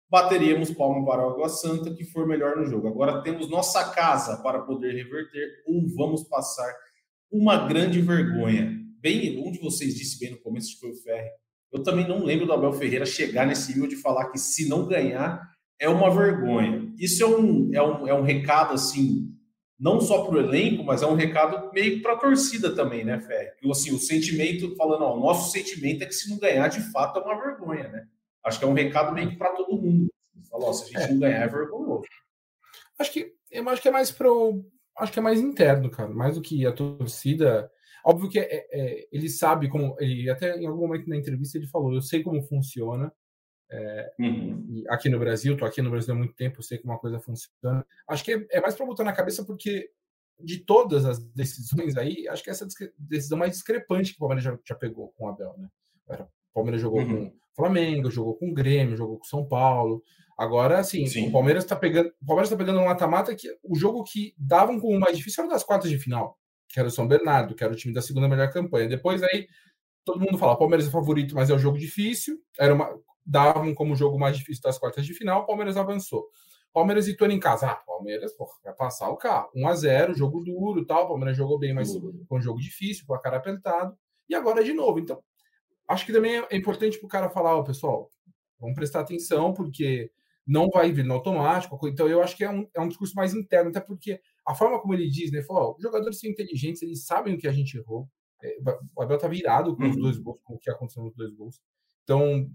[0.10, 2.88] bateríamos palma para Água Santa, que for melhor no jogo.
[2.88, 6.74] Agora temos nossa casa para poder reverter ou vamos passar
[7.32, 8.80] uma grande vergonha.
[9.00, 11.30] Bem, um de vocês disse bem no começo que foi o Ferre.
[11.72, 14.88] Eu também não lembro do Abel Ferreira chegar nesse nível de falar que se não
[14.88, 15.41] ganhar
[15.80, 16.94] é uma vergonha.
[16.98, 19.30] Isso é um, é um, é um recado assim,
[19.78, 23.20] não só para o elenco, mas é um recado meio para a torcida também, né,
[23.20, 23.52] Ferre?
[23.70, 27.20] Assim, o sentimento, falando, ó, o nosso sentimento é que se não ganhar, de fato,
[27.20, 28.08] é uma vergonha, né?
[28.46, 30.08] Acho que é um recado meio que para todo mundo.
[30.50, 31.14] Falou, se a gente é.
[31.14, 32.04] não ganhar, é vergonhoso.
[33.00, 34.64] Acho que eu acho que é mais pro.
[34.98, 36.10] Acho que é mais interno, cara.
[36.10, 37.70] Mais do que a torcida.
[38.06, 39.96] Óbvio que é, é, ele sabe como.
[40.00, 43.12] Ele até em algum momento na entrevista ele falou: eu sei como funciona.
[43.68, 44.84] É, uhum.
[44.90, 47.20] aqui no Brasil, tô aqui no Brasil há muito tempo, eu sei como uma coisa
[47.20, 47.86] funciona.
[48.08, 49.90] Acho que é, é mais para botar na cabeça porque
[50.40, 54.60] de todas as decisões aí, acho que essa decisão mais discrepante que o Palmeiras já,
[54.64, 55.70] já pegou com o Abel, né?
[56.20, 57.32] O Palmeiras jogou uhum.
[57.32, 60.04] com Flamengo, jogou com o Grêmio, jogou com São Paulo.
[60.38, 61.30] Agora, assim, Sim.
[61.30, 64.80] o Palmeiras está pegando, o Palmeiras tá pegando um mata-mata que o jogo que davam
[64.80, 66.38] como mais difícil era das quartas de final,
[66.68, 68.88] que era o São Bernardo, que era o time da segunda melhor campanha.
[68.88, 69.48] Depois aí
[70.04, 72.38] todo mundo fala, Palmeiras é favorito, mas é o jogo difícil.
[72.60, 72.89] Era uma
[73.26, 76.30] davam como o jogo mais difícil das quartas de final, o Palmeiras avançou.
[76.72, 77.68] Palmeiras e Ituano em casa.
[77.68, 79.50] Ah, Palmeiras, porra, vai passar o carro.
[79.56, 81.08] 1 a 0 jogo duro tal.
[81.08, 83.98] Palmeiras jogou bem, mas foi um jogo difícil, placar apertado.
[84.28, 85.00] E agora é de novo.
[85.00, 85.24] Então,
[85.88, 88.10] acho que também é importante para o cara falar, ó, pessoal,
[88.60, 90.12] vamos prestar atenção, porque
[90.45, 91.88] não vai vir no automático.
[91.88, 94.80] Então, eu acho que é um, é um discurso mais interno, até porque a forma
[94.80, 95.41] como ele diz, né?
[95.41, 98.08] Falou, os jogadores são inteligentes, eles sabem o que a gente errou.
[98.43, 98.58] É,
[98.95, 99.89] o Abel tá virado com uhum.
[99.89, 101.62] os dois gols, com o que aconteceu nos dois gols.
[102.04, 102.48] Então,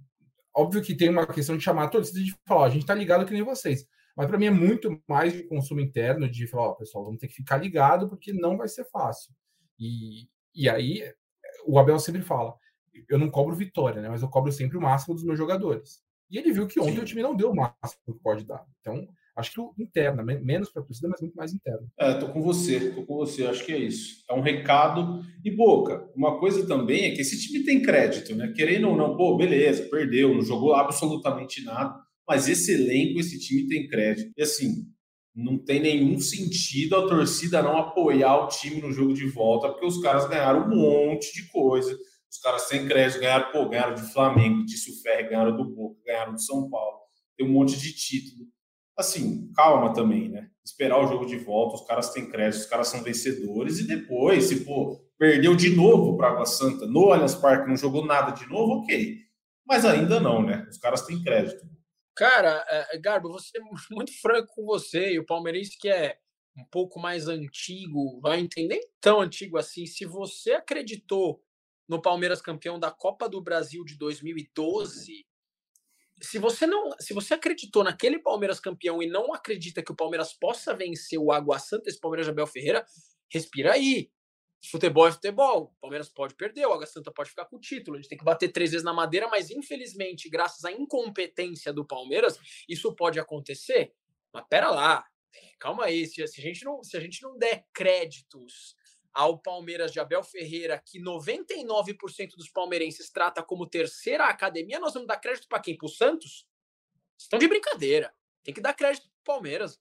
[0.55, 2.95] óbvio que tem uma questão de chamar a torcida de falar, ó, a gente tá
[2.95, 3.87] ligado que nem vocês.
[4.17, 7.29] Mas para mim é muito mais de consumo interno, de falar, ó, pessoal, vamos ter
[7.29, 9.35] que ficar ligado, porque não vai ser fácil.
[9.79, 11.03] E, e aí,
[11.67, 12.55] o Abel sempre fala,
[13.09, 14.09] eu não cobro vitória, né?
[14.09, 16.01] Mas eu cobro sempre o máximo dos meus jogadores.
[16.31, 17.01] E ele viu que ontem Sim.
[17.01, 18.65] o time não deu o máximo que pode dar.
[18.81, 21.89] Então, acho que interna, menos para a torcida, mas muito mais interno.
[21.99, 24.23] É, tô com você, tô com você, acho que é isso.
[24.31, 25.25] É um recado.
[25.45, 28.53] E Boca, uma coisa também é que esse time tem crédito, né?
[28.55, 31.99] Querendo ou não, pô, beleza, perdeu, não jogou absolutamente nada,
[32.29, 34.33] mas esse elenco, esse time tem crédito.
[34.37, 34.87] E assim,
[35.35, 39.87] não tem nenhum sentido a torcida não apoiar o time no jogo de volta, porque
[39.87, 41.97] os caras ganharam um monte de coisa
[42.31, 46.35] os caras sem crédito ganharam, pô, ganharam de Flamengo, disse o ganharam do Boca, ganharam
[46.35, 47.01] de São Paulo.
[47.37, 48.47] Tem um monte de título.
[48.97, 50.49] Assim, calma também, né?
[50.65, 54.45] Esperar o jogo de volta, os caras têm crédito, os caras são vencedores, e depois,
[54.45, 58.47] se pô, perdeu de novo para Água Santa no Allianz Parque, não jogou nada de
[58.47, 59.17] novo, ok.
[59.67, 60.67] Mas ainda não, né?
[60.71, 61.67] Os caras têm crédito.
[62.15, 66.17] Cara, é, Garbo, vou ser muito franco com você, e o palmeirense que é
[66.57, 69.87] um pouco mais antigo, vai entender tão antigo assim.
[69.87, 71.43] Se você acreditou
[71.91, 75.27] no Palmeiras campeão da Copa do Brasil de 2012,
[76.23, 80.33] se você não, se você acreditou naquele Palmeiras campeão e não acredita que o Palmeiras
[80.33, 82.87] possa vencer o Água Santa, esse Palmeiras de Abel Ferreira,
[83.29, 84.09] respira aí.
[84.71, 85.73] Futebol é futebol.
[85.79, 87.97] O Palmeiras pode perder, o Água Santa pode ficar com o título.
[87.97, 91.85] A gente tem que bater três vezes na madeira, mas infelizmente, graças à incompetência do
[91.85, 93.93] Palmeiras, isso pode acontecer.
[94.33, 95.05] Mas pera lá,
[95.59, 96.07] calma aí.
[96.07, 98.77] Se, a, gente não, se a gente não der créditos
[99.21, 105.07] ao Palmeiras de Abel Ferreira, que 99% dos palmeirenses trata como terceira academia, nós vamos
[105.07, 105.77] dar crédito para quem?
[105.77, 106.47] Para o Santos?
[107.19, 108.11] Estão de brincadeira.
[108.43, 109.79] Tem que dar crédito para o Palmeiras.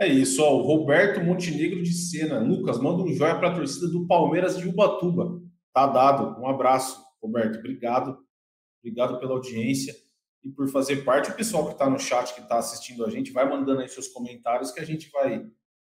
[0.00, 2.38] É isso, ó, o Roberto Montenegro de Sena.
[2.38, 5.42] Lucas, manda um joia para a torcida do Palmeiras de Ubatuba.
[5.72, 6.40] Tá dado.
[6.40, 7.58] Um abraço, Roberto.
[7.58, 8.16] Obrigado.
[8.78, 9.92] Obrigado pela audiência
[10.44, 11.32] e por fazer parte.
[11.32, 14.06] O pessoal que está no chat, que está assistindo a gente, vai mandando aí seus
[14.06, 15.44] comentários que a gente vai,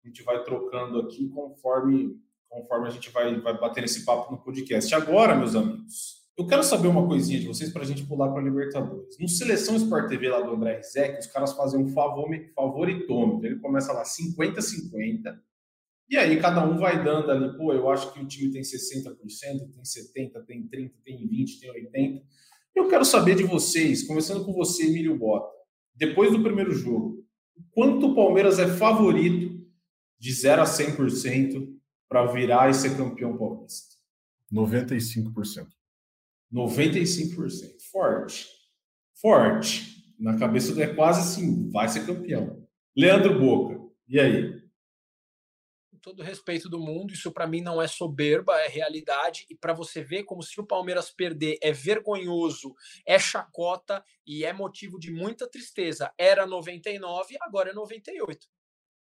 [0.05, 2.15] a gente vai trocando aqui conforme,
[2.47, 4.93] conforme a gente vai, vai bater esse papo no podcast.
[4.93, 8.43] Agora, meus amigos, eu quero saber uma coisinha de vocês para a gente pular para
[8.43, 9.17] Libertadores.
[9.19, 13.47] No Seleção Sport TV lá do André Rizek, os caras fazem um favoritômetro.
[13.47, 15.39] Ele começa lá 50-50.
[16.07, 19.15] E aí cada um vai dando ali, pô, eu acho que o time tem 60%,
[19.17, 19.27] tem
[19.81, 22.21] 70%, tem 30%, tem 20%, tem 80%.
[22.75, 25.49] Eu quero saber de vocês, começando com você, Emílio Bota,
[25.95, 27.25] depois do primeiro jogo,
[27.71, 29.54] quanto o Palmeiras é favorito
[30.19, 31.73] de 0 a 100%
[32.07, 33.95] para virar e ser campeão paulista?
[34.51, 35.67] 95%.
[36.53, 37.81] 95%.
[37.91, 38.47] Forte.
[39.21, 39.95] Forte.
[40.17, 42.65] Na cabeça do é quase assim, vai ser campeão.
[42.95, 44.61] Leandro Boca, e aí?
[45.91, 49.45] Com todo respeito do mundo, isso para mim não é soberba, é realidade.
[49.49, 52.73] E para você ver como se o Palmeiras perder é vergonhoso,
[53.05, 56.13] é chacota e é motivo de muita tristeza.
[56.17, 58.47] Era 99, agora é 98.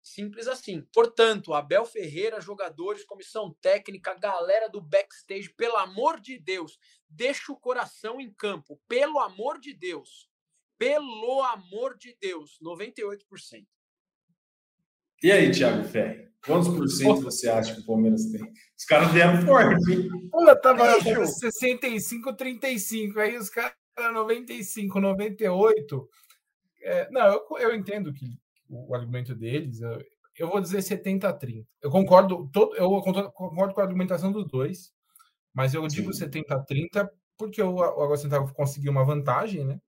[0.03, 0.83] Simples assim.
[0.93, 6.77] Portanto, Abel Ferreira, jogadores, comissão técnica, galera do backstage, pelo amor de Deus,
[7.09, 8.81] deixa o coração em campo.
[8.89, 10.29] Pelo amor de Deus.
[10.77, 12.59] Pelo amor de Deus.
[12.61, 13.65] 98%.
[15.23, 16.33] E aí, Thiago Ferri?
[16.45, 18.43] Quantos por cento você acha que o Palmeiras tem?
[18.77, 20.09] Os caras vieram forte.
[20.29, 23.21] Pô, tava 65, 35.
[23.21, 26.09] Aí os caras 95, 98.
[26.83, 28.27] É, não, eu, eu entendo que
[28.73, 29.81] o argumento deles.
[29.81, 30.03] Eu,
[30.37, 31.69] eu vou dizer 70 a 30.
[31.81, 34.93] Eu concordo, todo, eu concordo com a argumentação dos dois,
[35.53, 39.81] mas eu digo 70 a 30 porque o, o Santa conseguiu uma vantagem, né?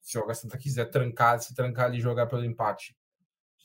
[0.00, 2.96] Se o Santa quiser trancar, se trancar ali e jogar pelo empate,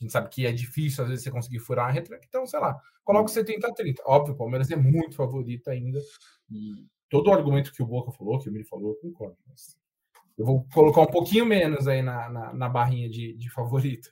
[0.00, 2.60] a gente sabe que é difícil às vezes você conseguir furar a retranca, então, sei
[2.60, 4.02] lá, coloca 70 a 30.
[4.06, 6.00] Óbvio, o Palmeiras é muito favorito ainda.
[6.50, 9.36] E todo o argumento que o Boca falou, que o Miri falou, eu concordo.
[9.46, 9.76] Mas
[10.38, 14.10] eu vou colocar um pouquinho menos aí na, na, na barrinha de, de favorito.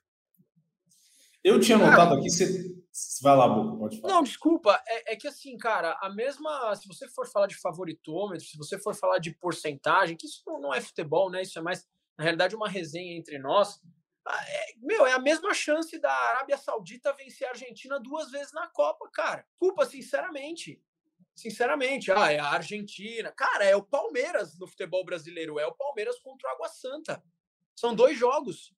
[1.44, 2.78] Eu tinha notado aqui, você.
[3.22, 4.14] Vai lá, Boca, pode falar.
[4.14, 4.82] Não, desculpa.
[4.86, 6.74] É, é, que assim, cara, a mesma.
[6.74, 10.74] Se você for falar de favoritômetro, se você for falar de porcentagem, que isso não
[10.74, 11.42] é futebol, né?
[11.42, 13.80] Isso é mais, na realidade, uma resenha entre nós.
[14.28, 18.66] É, meu, é a mesma chance da Arábia Saudita vencer a Argentina duas vezes na
[18.68, 19.46] Copa, cara.
[19.52, 20.82] Desculpa, sinceramente.
[21.34, 23.30] Sinceramente, ah, é a Argentina.
[23.30, 25.58] Cara, é o Palmeiras no futebol brasileiro.
[25.58, 27.22] É o Palmeiras contra o Água Santa.
[27.76, 28.74] São dois jogos.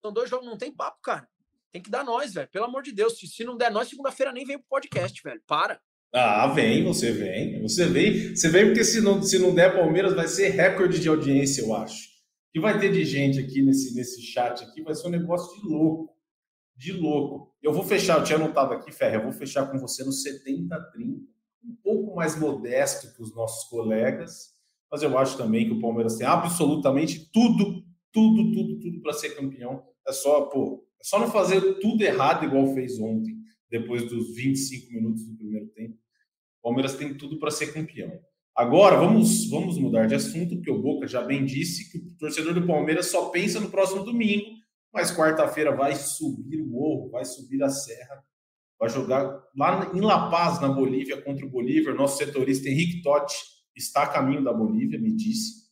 [0.00, 1.28] São dois jogos, não tem papo, cara.
[1.72, 2.48] Tem que dar nós, velho.
[2.48, 3.18] Pelo amor de Deus.
[3.18, 5.40] Se, não der nós, segunda-feira nem vem pro podcast, velho.
[5.46, 5.80] Para.
[6.14, 7.62] Ah, vem, você vem.
[7.62, 8.36] Você vem.
[8.36, 11.74] Você vem porque se não, se não der Palmeiras, vai ser recorde de audiência, eu
[11.74, 12.10] acho.
[12.52, 15.66] Que vai ter de gente aqui nesse, nesse chat aqui, vai ser um negócio de
[15.66, 16.14] louco.
[16.76, 17.56] De louco.
[17.62, 20.68] Eu vou fechar, eu tinha anotado aqui, Ferre, eu vou fechar com você no 70-30.
[21.64, 24.50] Um pouco mais modesto que os nossos colegas,
[24.90, 27.82] mas eu acho também que o Palmeiras tem absolutamente tudo,
[28.12, 29.82] tudo, tudo, tudo para ser campeão.
[30.06, 33.36] É só, pô, é só não fazer tudo errado igual fez ontem,
[33.68, 35.94] depois dos 25 minutos do primeiro tempo.
[36.60, 38.20] O Palmeiras tem tudo para ser campeão.
[38.54, 42.54] Agora, vamos, vamos mudar de assunto, porque o Boca já bem disse que o torcedor
[42.54, 44.46] do Palmeiras só pensa no próximo domingo,
[44.92, 48.22] mas quarta-feira vai subir o morro, vai subir a serra,
[48.78, 51.94] vai jogar lá em La Paz, na Bolívia, contra o Bolívar.
[51.94, 53.34] Nosso setorista Henrique Totti
[53.74, 55.62] está a caminho da Bolívia, me disse.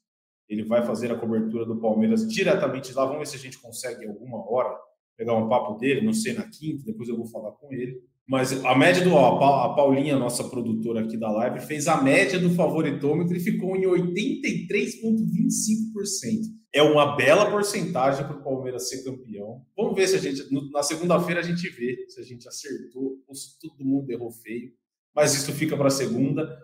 [0.48, 3.04] Ele vai fazer a cobertura do Palmeiras diretamente lá.
[3.04, 4.76] Vamos ver se a gente consegue alguma hora
[5.20, 8.02] pegar um papo dele, não sei, na quinta, depois eu vou falar com ele.
[8.26, 9.18] Mas a média do.
[9.18, 13.83] A Paulinha, nossa produtora aqui da live, fez a média do favoritômetro e ficou em
[13.83, 16.48] 83,25%.
[16.72, 19.62] É uma bela porcentagem para o Palmeiras ser campeão.
[19.76, 20.42] Vamos ver se a gente.
[20.72, 24.72] Na segunda-feira a gente vê se a gente acertou ou se todo mundo errou feio.
[25.14, 26.59] Mas isso fica para segunda.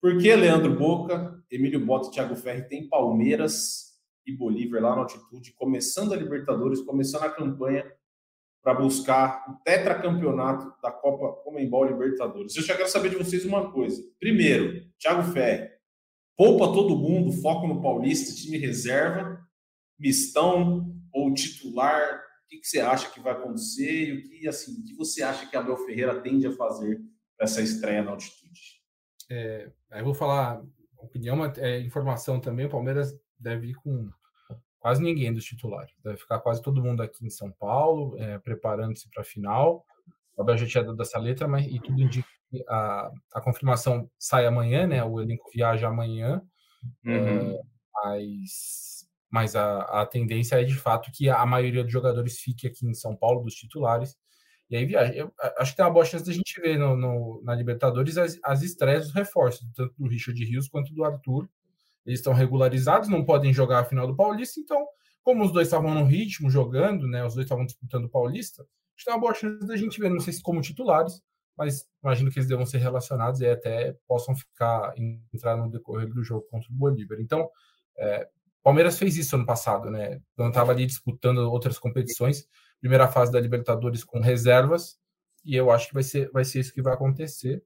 [0.00, 3.88] Porque Leandro Boca, Emílio Bota e Thiago Ferri tem Palmeiras
[4.28, 7.84] e Bolívar lá na altitude, começando a Libertadores, começando a campanha
[8.68, 12.54] para buscar o tetracampeonato da Copa Comembol Libertadores.
[12.54, 14.02] Eu já quero saber de vocês uma coisa.
[14.20, 15.70] Primeiro, Thiago Ferri,
[16.36, 19.40] poupa todo mundo, foco no Paulista, time reserva,
[19.98, 22.20] mistão ou titular.
[22.44, 25.46] O que, que você acha que vai acontecer e o que, assim, que você acha
[25.48, 27.00] que Abel Ferreira tende a fazer
[27.40, 28.82] essa estreia na altitude.
[29.30, 30.62] É, eu vou falar
[30.98, 32.66] opinião, é, informação também.
[32.66, 34.10] O Palmeiras deve ir com
[34.78, 35.92] quase ninguém dos titulares.
[36.02, 39.84] Deve ficar quase todo mundo aqui em São Paulo, é, preparando-se para a final.
[40.36, 44.10] O Abel já tinha dado essa letra, mas e tudo indica que a, a confirmação
[44.18, 45.02] sai amanhã, né?
[45.04, 46.42] O elenco viaja amanhã.
[47.04, 47.52] Uhum.
[47.52, 47.60] É,
[47.94, 48.98] mas
[49.30, 52.94] mas a, a tendência é de fato que a maioria dos jogadores fique aqui em
[52.94, 54.16] São Paulo, dos titulares,
[54.70, 55.12] e aí viaja.
[55.12, 58.38] Eu acho que tem uma boa chance da gente ver no, no, na Libertadores as,
[58.42, 61.48] as estreias dos reforços, tanto do Richard Rios quanto do Arthur.
[62.08, 64.86] Eles estão regularizados, não podem jogar a final do Paulista, então,
[65.22, 67.24] como os dois estavam no ritmo jogando, né?
[67.24, 68.62] Os dois estavam disputando o Paulista,
[68.96, 71.20] acho que uma boa chance da gente ver, não sei se como titulares,
[71.56, 74.94] mas imagino que eles devam ser relacionados e até possam ficar
[75.32, 77.18] entrar no decorrer do jogo contra o Bolívar.
[77.20, 77.48] Então,
[77.98, 78.28] é,
[78.62, 80.20] Palmeiras fez isso ano passado, né?
[80.36, 82.46] Quando estava ali disputando outras competições,
[82.80, 84.98] primeira fase da Libertadores com reservas,
[85.44, 87.62] e eu acho que vai ser, vai ser isso que vai acontecer.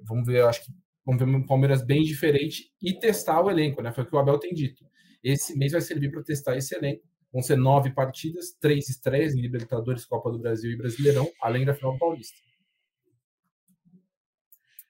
[0.00, 0.72] Vamos ver, eu acho que
[1.04, 3.92] vamos ver um Palmeiras bem diferente e testar o elenco, né?
[3.92, 4.84] Foi o que o Abel tem dito.
[5.22, 7.02] Esse mês vai servir para testar esse elenco.
[7.32, 11.74] Vão ser nove partidas, três estreias em Libertadores, Copa do Brasil e Brasileirão, além da
[11.74, 12.38] final paulista.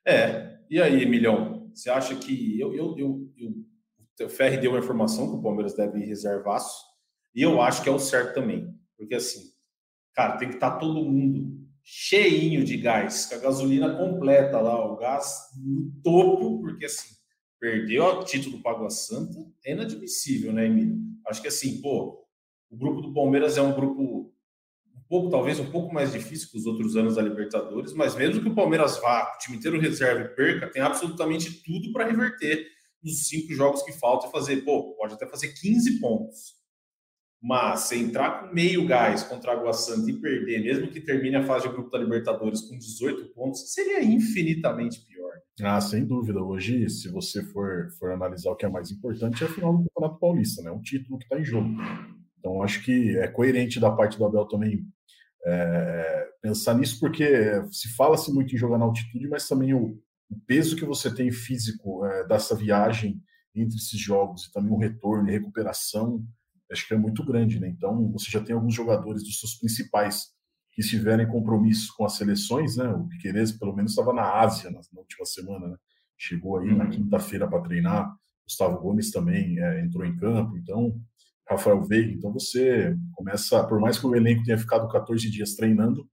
[0.05, 1.71] É, e aí, Emilhão?
[1.73, 5.75] Você acha que eu, eu, eu, eu o Ferri deu uma informação que o Palmeiras
[5.75, 6.85] deve ir reservaço,
[7.35, 8.73] e eu acho que é o certo também.
[8.97, 9.53] Porque assim,
[10.13, 11.54] cara, tem que estar tá todo mundo
[11.85, 17.15] cheinho de gás, com a gasolina completa lá, o gás no topo, porque assim,
[17.61, 20.99] perdeu o título do Água Santa, é inadmissível, né, Emílio?
[21.27, 22.27] Acho que assim, pô,
[22.71, 24.33] o grupo do Palmeiras é um grupo
[24.97, 28.43] um pouco, talvez um pouco mais difícil que os outros anos da Libertadores, mas mesmo
[28.43, 32.67] que o Palmeiras vá, o time inteiro reserva e perca, tem absolutamente tudo para reverter
[33.03, 36.64] nos cinco jogos que faltam e fazer, pô, pode até fazer 15 pontos.
[37.47, 41.37] Mas se entrar com meio gás contra a Água Santa e perder, mesmo que termine
[41.37, 45.31] a fase de grupo da Libertadores com 18 pontos, seria infinitamente pior.
[45.61, 46.43] Ah, sem dúvida.
[46.43, 49.85] Hoje, se você for, for analisar o que é mais importante, é a final do
[49.91, 50.71] Campeonato Paulista, né?
[50.71, 51.69] Um título que está em jogo.
[52.39, 54.83] Então, acho que é coerente da parte do Abel também
[55.45, 57.27] é, pensar nisso, porque
[57.71, 61.31] se fala-se muito em jogar na altitude, mas também o, o peso que você tem
[61.31, 63.21] físico é, dessa viagem
[63.55, 66.25] entre esses jogos e também o retorno e recuperação,
[66.71, 67.69] acho que é muito grande, né?
[67.69, 70.33] Então, você já tem alguns jogadores dos seus principais
[70.73, 72.89] que estiverem compromisso com as seleções, né?
[72.89, 75.77] O Piqueires, pelo menos, estava na Ásia na, na, última semana, né?
[76.19, 78.15] Chegou aí na quinta-feira para treinar.
[78.47, 81.01] Gustavo Gomes também é, entrou em campo, então
[81.49, 82.13] Rafael Veiga.
[82.13, 86.09] Então você começa, por mais que o elenco tenha ficado 14 dias treinando,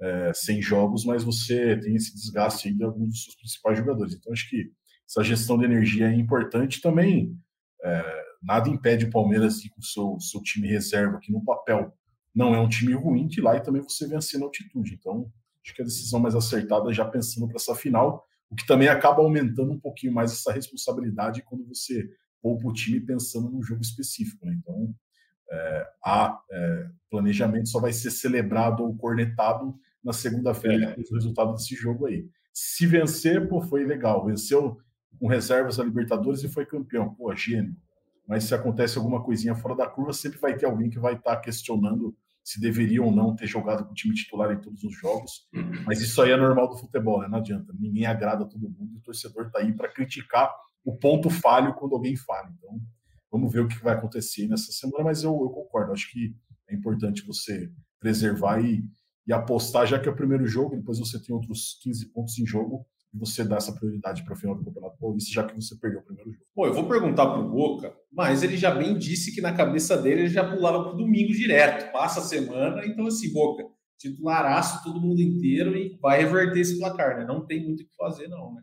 [0.00, 4.14] é, sem jogos, mas você tem esse desgaste aí de alguns dos seus principais jogadores.
[4.14, 4.70] Então, acho que
[5.08, 7.36] essa gestão de energia é importante também.
[7.84, 11.44] É, nada impede o Palmeiras de ir com o seu, seu time reserva, que no
[11.44, 11.96] papel
[12.34, 14.94] não é um time ruim, que lá e também você vencer na altitude.
[14.94, 15.30] Então,
[15.62, 19.22] acho que a decisão mais acertada já pensando para essa final, o que também acaba
[19.22, 22.08] aumentando um pouquinho mais essa responsabilidade quando você
[22.40, 24.44] poupa o time pensando num jogo específico.
[24.44, 24.56] Né?
[24.58, 24.94] Então,
[25.50, 31.00] é, a é, planejamento só vai ser celebrado ou cornetado na segunda-feira, é.
[31.00, 32.26] o resultado desse jogo aí.
[32.52, 34.26] Se vencer, pô, foi legal.
[34.26, 34.78] Venceu
[35.18, 37.14] com reservas a Libertadores e foi campeão.
[37.14, 37.76] Pô, gênio.
[38.32, 41.36] Mas se acontece alguma coisinha fora da curva, sempre vai ter alguém que vai estar
[41.36, 44.98] tá questionando se deveria ou não ter jogado com o time titular em todos os
[44.98, 45.46] jogos.
[45.84, 47.28] Mas isso aí é normal do futebol, né?
[47.28, 47.74] Não adianta.
[47.78, 50.50] Ninguém agrada todo mundo e o torcedor está aí para criticar
[50.82, 52.50] o ponto falho quando alguém falha.
[52.56, 52.80] Então,
[53.30, 55.04] vamos ver o que vai acontecer nessa semana.
[55.04, 55.92] Mas eu, eu concordo.
[55.92, 56.34] Acho que
[56.70, 57.70] é importante você
[58.00, 58.82] preservar e,
[59.26, 62.46] e apostar, já que é o primeiro jogo, depois você tem outros 15 pontos em
[62.46, 66.00] jogo, você dá essa prioridade para o final do Campeonato Paulista, já que você perdeu
[66.00, 66.46] o primeiro jogo.
[66.54, 69.96] Bom, eu vou perguntar para o Boca, mas ele já bem disse que na cabeça
[69.96, 73.64] dele ele já pulava para o domingo direto, passa a semana, então assim, Boca,
[73.98, 77.24] titularaço todo mundo inteiro e vai reverter esse placar, né?
[77.24, 78.62] Não tem muito o que fazer, não, né?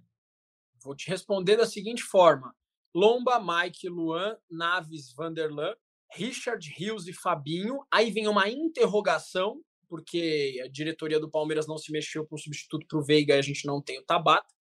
[0.84, 2.54] Vou te responder da seguinte forma:
[2.94, 5.76] Lomba, Mike, Luan, Naves, Vanderlan,
[6.14, 7.82] Richard, Rios e Fabinho.
[7.92, 13.00] Aí vem uma interrogação porque a diretoria do Palmeiras não se mexeu um substituto para
[13.00, 14.54] o Veiga e a gente não tem o Tabata.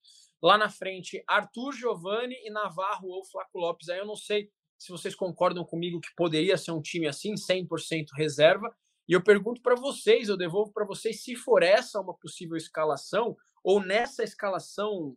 [0.43, 3.89] Lá na frente, Arthur Giovanni e Navarro ou Flaco Lopes.
[3.89, 8.07] Aí eu não sei se vocês concordam comigo que poderia ser um time assim, 100%
[8.17, 8.75] reserva.
[9.09, 13.37] E eu pergunto para vocês, eu devolvo para vocês se for essa uma possível escalação
[13.65, 15.17] ou nessa escalação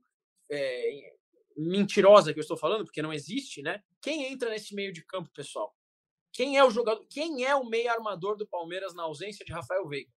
[0.49, 1.14] é,
[1.55, 3.84] mentirosa que eu estou falando, porque não existe, né?
[4.01, 5.76] Quem entra nesse meio de campo, pessoal?
[6.34, 7.05] Quem é o jogador?
[7.09, 10.09] Quem é o meio armador do Palmeiras na ausência de Rafael Veiga?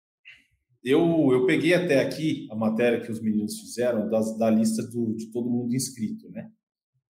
[0.83, 5.15] Eu, eu peguei até aqui a matéria que os meninos fizeram das, da lista do,
[5.15, 6.51] de todo mundo inscrito, né?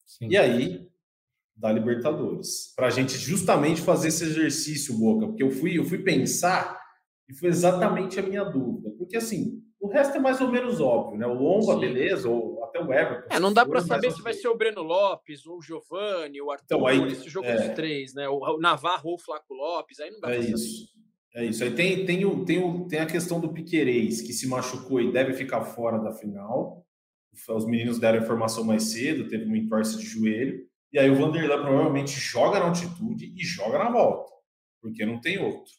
[0.07, 0.29] Sim.
[0.31, 0.89] E aí,
[1.57, 2.73] da Libertadores.
[2.77, 6.81] Para a gente justamente fazer esse exercício, Boca, porque eu fui, eu fui pensar
[7.29, 8.91] e foi exatamente a minha dúvida.
[8.97, 11.27] Porque, assim, O resto é mais ou menos óbvio, né?
[11.27, 11.81] O Lomba, Sim.
[11.81, 13.35] beleza, ou até o Everton.
[13.35, 16.51] É, não dá para saber se vai ser o Breno Lopes, ou o Giovanni, o
[16.51, 17.57] Arthur, então, aí, esse jogo é...
[17.57, 18.29] dos três, né?
[18.29, 20.87] O Navarro ou o Flaco Lopes, aí não dá é pra isso.
[20.87, 20.95] saber.
[21.37, 21.65] É isso.
[21.65, 25.13] Aí tem, tem, o, tem, o, tem a questão do Piquerez, que se machucou e
[25.13, 26.85] deve ficar fora da final.
[27.49, 30.65] Os meninos deram informação mais cedo, teve uma entorse de joelho.
[30.93, 34.33] E aí o Vanderlan provavelmente joga na altitude e joga na volta,
[34.81, 35.73] porque não tem outro.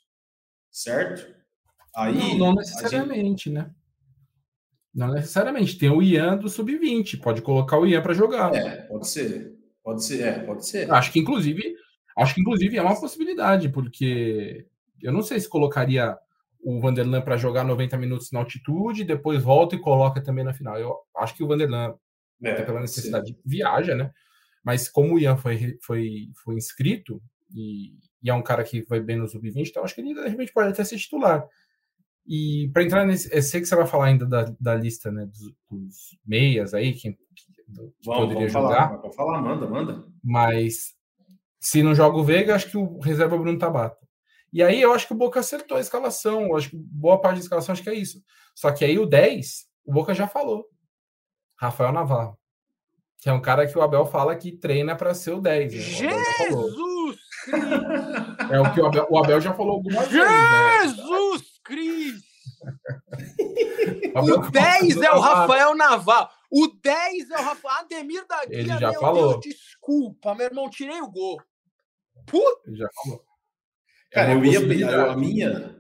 [0.70, 1.34] Certo?
[1.96, 3.50] Aí, não, não necessariamente, gente...
[3.52, 3.74] né?
[4.96, 5.78] Não necessariamente.
[5.78, 7.20] Tem o Ian do Sub-20.
[7.20, 8.56] Pode colocar o Ian para jogar.
[8.56, 9.54] É, pode ser.
[9.84, 10.92] Pode ser, é, pode ser.
[10.92, 11.76] Acho que, inclusive,
[12.18, 14.66] acho que, inclusive, é uma possibilidade, porque
[15.02, 16.18] eu não sei se colocaria
[16.60, 20.80] o Vanderlan para jogar 90 minutos na altitude, depois volta e coloca também na final.
[20.80, 21.94] Eu acho que o Vanderlan,
[22.42, 23.40] é, até pela necessidade, sim.
[23.46, 24.10] viaja, né?
[24.64, 27.22] Mas como o Ian foi, foi, foi inscrito
[27.54, 27.94] e,
[28.24, 30.52] e é um cara que vai bem no sub-20, então acho que ele de repente
[30.52, 31.48] pode até ser titular.
[32.28, 35.26] E para entrar nesse, eu sei que você vai falar ainda da, da lista né,
[35.26, 37.20] dos, dos meias aí, quem, que
[38.04, 38.88] vamos, poderia vamos jogar.
[38.88, 40.04] Falar, pode falar, manda, manda.
[40.24, 40.96] Mas
[41.60, 44.06] se não joga o Veiga, acho que o reserva é o Bruno Tabata.
[44.52, 46.44] E aí eu acho que o Boca acertou a escalação.
[46.44, 48.24] Eu acho que boa parte da escalação acho que é isso.
[48.56, 50.66] Só que aí o 10, o Boca já falou.
[51.58, 52.40] Rafael Navarro.
[53.20, 55.74] Que é um cara que o Abel fala que treina para ser o 10.
[55.74, 55.80] Né?
[55.80, 57.18] Jesus!
[58.50, 60.98] é o que o Abel, o Abel já falou algumas Jesus vezes.
[60.98, 61.06] Né?
[61.06, 62.36] Jesus Cristo!
[64.16, 66.30] o 10 é o Rafael Navarro.
[66.50, 68.60] O 10 é o Rafael Ademir da Guia.
[68.60, 69.40] Ele já falou.
[69.40, 71.38] Deus, desculpa, meu irmão, tirei o gol.
[72.26, 72.62] Puta!
[72.68, 73.24] Ele já falou.
[74.12, 75.76] Cara, é eu ia a minha,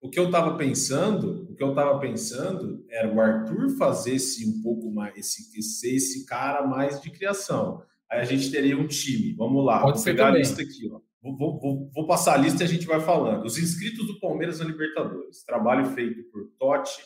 [0.00, 4.46] o que eu estava pensando, o que eu estava pensando era o Arthur fazer esse
[4.46, 7.82] um pouco mais, esse, ser esse cara mais de criação.
[8.10, 9.34] Aí a gente teria um time.
[9.34, 10.42] Vamos lá, Pode vou pegar também.
[10.42, 11.00] a lista aqui, ó.
[11.22, 13.44] Vou, vou, vou, passar a lista e a gente vai falando.
[13.44, 15.42] Os inscritos do Palmeiras na Libertadores.
[15.44, 17.02] Trabalho feito por Totti,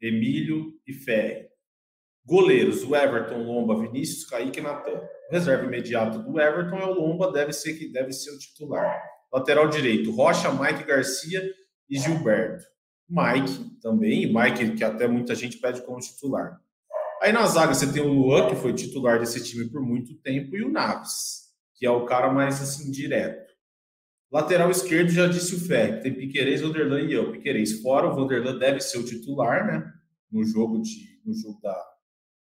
[0.00, 1.46] Emílio e Ferri.
[2.24, 5.00] Goleiros, o Everton, Lomba, Vinícius, Kaique e Natan.
[5.30, 9.00] O reserva imediato do Everton é o Lomba, deve ser que deve ser o titular.
[9.32, 11.42] Lateral direito, Rocha, Mike Garcia
[11.88, 12.64] e Gilberto.
[13.08, 16.60] Mike também, Mike que até muita gente pede como titular.
[17.22, 20.56] Aí na zaga você tem o Luan, que foi titular desse time por muito tempo,
[20.56, 21.45] e o Naves,
[21.76, 23.46] que é o cara mais assim direto.
[24.32, 27.30] Lateral esquerdo, já disse o Fé, tem Piquerez, Vanderlan e eu.
[27.32, 29.92] Piquerez fora, o Vanderlan deve ser o titular, né?
[30.30, 31.74] No jogo de no jogo da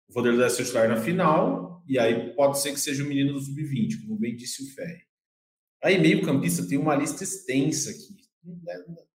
[0.09, 3.07] o Vanderlan deve ser o titular na final, e aí pode ser que seja o
[3.07, 5.03] menino do sub-20, como bem disse o Fé.
[5.83, 8.17] Aí, meio-campista, tem uma lista extensa aqui.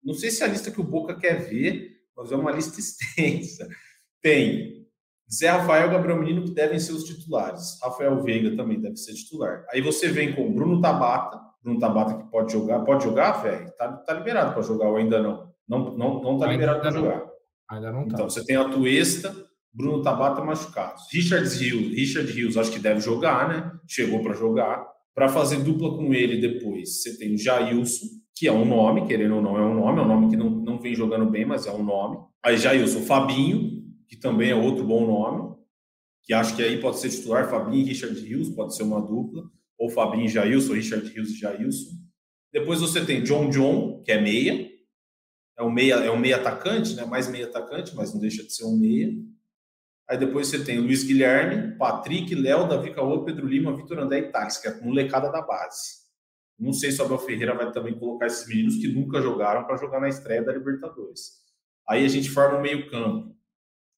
[0.02, 2.78] Não sei se é a lista que o Boca quer ver, mas é uma lista
[2.80, 3.68] extensa.
[4.20, 4.79] Tem
[5.32, 7.78] Zé Rafael e Gabriel Menino, que devem ser os titulares.
[7.82, 9.64] Rafael Veiga também deve ser titular.
[9.72, 11.40] Aí você vem com Bruno Tabata.
[11.62, 12.80] Bruno Tabata que pode jogar.
[12.80, 13.70] Pode jogar, velho?
[13.78, 15.48] Tá, tá liberado para jogar ou ainda não?
[15.68, 17.24] Não, não, não tá liberado para jogar.
[17.70, 18.14] Ainda não tá.
[18.14, 19.32] Então, você tem a Tuesta,
[19.72, 21.04] Bruno Tabata machucados.
[21.12, 23.70] Richard Rios, Richard Rios, acho que deve jogar, né?
[23.86, 24.84] Chegou para jogar.
[25.14, 29.36] Para fazer dupla com ele depois, você tem o Jailson, que é um nome, querendo
[29.36, 31.66] ou não, é um nome, é um nome que não, não vem jogando bem, mas
[31.66, 32.16] é um nome.
[32.42, 33.79] Aí Jailson, Fabinho,
[34.10, 35.56] que também é outro bom nome,
[36.24, 39.44] que acho que aí pode ser titular, Fabinho e Richard Rios, pode ser uma dupla,
[39.78, 41.92] ou Fabinho e Jailson, Richard Rios e Jailson.
[42.52, 44.68] Depois você tem John John, que é meia,
[45.56, 47.04] é um meia, é um meia atacante, né?
[47.04, 49.12] Mais meia atacante, mas não deixa de ser um meia.
[50.08, 54.32] Aí depois você tem Luiz Guilherme, Patrick, Léo, Davi Caô, Pedro Lima, Vitor André e
[54.32, 56.00] Thales, que é a molecada da base.
[56.58, 59.76] Não sei se o Abel Ferreira vai também colocar esses meninos que nunca jogaram para
[59.76, 61.38] jogar na estreia da Libertadores.
[61.88, 63.39] Aí a gente forma um meio-campo.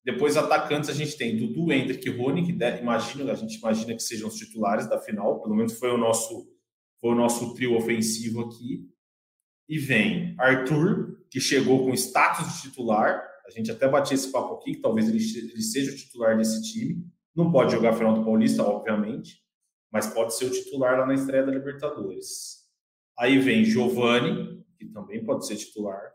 [0.05, 3.95] Depois, atacantes, a gente tem Dudu, Hendrick e Rony, que deve, imagino, a gente imagina
[3.95, 6.49] que sejam os titulares da final, pelo menos foi o nosso,
[7.01, 8.89] foi o nosso trio ofensivo aqui.
[9.69, 14.55] E vem Arthur, que chegou com status de titular, a gente até batia esse papo
[14.55, 15.19] aqui, que talvez ele,
[15.51, 17.07] ele seja o titular desse time.
[17.35, 19.41] Não pode jogar a final do Paulista, obviamente,
[19.91, 22.63] mas pode ser o titular lá na estreia da Libertadores.
[23.19, 26.13] Aí vem Giovani, que também pode ser titular.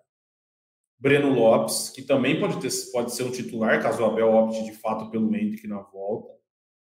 [1.00, 4.74] Breno Lopes, que também pode, ter, pode ser um titular, caso o Abel opte de
[4.74, 6.34] fato pelo Hendrick na volta.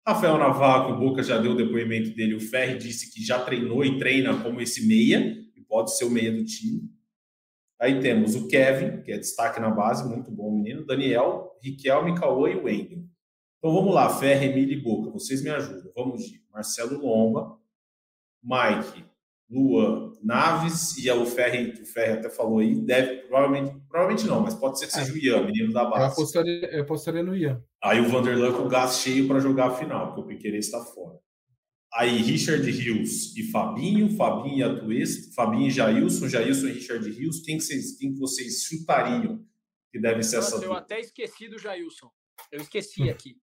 [0.08, 3.84] Rafael Navarro, o Boca já deu o depoimento dele, o Ferri disse que já treinou
[3.84, 6.90] e treina como esse meia, e pode ser o meia do time.
[7.80, 10.86] Aí temos o Kevin, que é destaque na base, muito bom menino.
[10.86, 13.04] Daniel, Riquelme, Cauã e Wendel.
[13.58, 15.92] Então vamos lá, Ferre, Emílio e Boca, vocês me ajudam.
[15.96, 17.58] Vamos de Marcelo Lomba,
[18.44, 19.04] Mike,
[19.50, 24.54] Luan, Naves e o Ferre, o Ferre até falou aí, deve, provavelmente, provavelmente não, mas
[24.54, 26.02] pode ser que seja o Ian, menino da base.
[26.02, 27.64] Eu apostaria, eu apostaria no Ian.
[27.82, 30.84] Aí o Vanderlan com o gás cheio para jogar a final, porque o Piqueires está
[30.84, 31.18] fora.
[31.94, 37.40] Aí Richard Rios e Fabinho, Fabinho e Atuesta, Fabinho e Jailson, Jailson e Richard Rios,
[37.40, 39.42] quem que vocês, quem que vocês chutariam
[39.94, 40.80] que deve ser Nossa, essa eu dupla.
[40.80, 42.10] até esqueci do Jailson.
[42.52, 43.38] Eu esqueci aqui.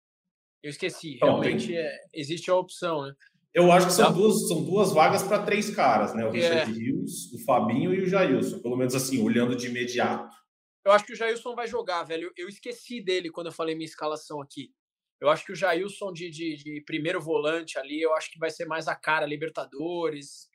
[0.63, 1.15] Eu esqueci.
[1.15, 3.15] Então, Realmente é, existe a opção, né?
[3.55, 4.13] Eu acho que são Tá.
[4.13, 6.25] duas, são duas vagas para três caras, né?
[6.27, 6.33] O É.
[6.33, 8.59] Richard Rios, o Fabinho e o Jailson.
[8.61, 10.42] Pelo menos assim, olhando de imediato.
[10.85, 12.33] Eu acho que o Jailson vai jogar, velho.
[12.37, 14.73] Eu, esqueci dele quando eu falei minha escalação aqui.
[15.21, 18.51] Eu acho que o Jailson de, de, de primeiro volante ali, eu acho que vai
[18.51, 20.49] ser mais a cara Libertadores.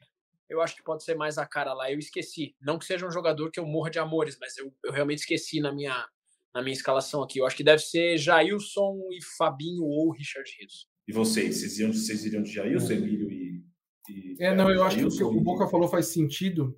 [0.50, 1.92] Eu acho que pode ser mais a cara lá.
[1.92, 2.56] Eu esqueci.
[2.62, 5.62] Não que seja um jogador que eu morra de amores, mas eu, eu realmente esqueci
[5.62, 6.06] na minha,
[6.54, 7.40] na minha escalação aqui.
[7.40, 10.88] Eu acho que deve ser Jailson e Fabinho ou Richard Rios.
[11.08, 11.60] E vocês?
[11.60, 13.64] Vocês iriam, vocês iriam de Jailson, Emílio e.
[14.10, 16.78] e É, não, eu acho que o que o Boca e- falou faz sentido,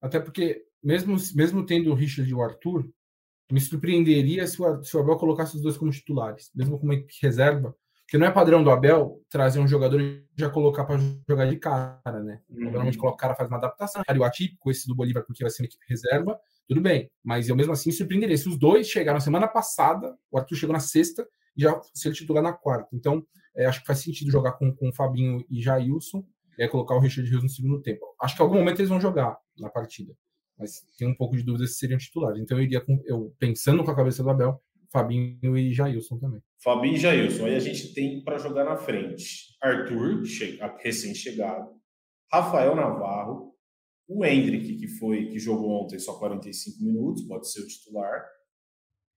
[0.00, 2.88] até porque, mesmo, mesmo tendo o Richard e o Arthur,
[3.50, 7.14] me surpreenderia se o, se o Abel colocasse os dois como titulares, mesmo como equipe
[7.22, 7.74] reserva,
[8.04, 10.98] porque não é padrão do Abel trazer um jogador e já colocar para
[11.28, 12.40] jogar de cara, né?
[12.48, 12.64] Uhum.
[12.64, 15.62] Normalmente coloca o cara, faz uma adaptação, o atípico, esse do Bolívar, porque vai ser
[15.62, 18.36] uma equipe reserva, tudo bem, mas eu mesmo assim surpreenderia.
[18.36, 21.26] Se os dois chegaram semana passada, o Arthur chegou na sexta
[21.56, 22.88] e já ser titular na quarta.
[22.94, 23.22] Então,
[23.54, 26.24] é, acho que faz sentido jogar com, com o Fabinho e Jailson
[26.62, 28.04] aí colocar o Richard Rios no segundo tempo.
[28.20, 30.14] Acho que em algum momento eles vão jogar na partida,
[30.58, 32.40] mas tem um pouco de dúvida se seriam titulares.
[32.42, 34.60] Então eu iria com, eu pensando com a cabeça do Abel,
[34.92, 36.42] Fabinho e Jailson também.
[36.62, 37.44] Fabinho e Jailson.
[37.46, 41.70] Aí a gente tem para jogar na frente Arthur, che- recém-chegado,
[42.32, 43.54] Rafael Navarro,
[44.08, 48.24] o Hendrick, que foi que jogou ontem só 45 minutos, pode ser o titular.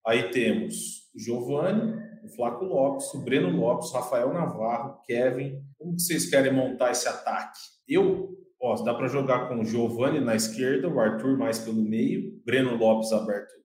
[0.05, 5.63] Aí temos o Giovani, o Flaco Lopes, o Breno Lopes, Rafael Navarro, Kevin.
[5.77, 7.59] Como que vocês querem montar esse ataque?
[7.87, 12.39] Eu, ó, dá para jogar com o Giovani na esquerda, o Arthur mais pelo meio,
[12.45, 13.61] Breno Lopes aberto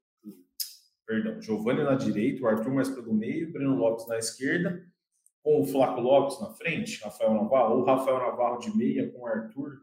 [1.06, 4.84] perdão, Giovanni na direita, o Arthur mais pelo meio, Breno Lopes na esquerda,
[5.42, 9.26] com o Flaco Lopes na frente, Rafael Navarro, ou Rafael Navarro de meia com o
[9.26, 9.78] Arthur.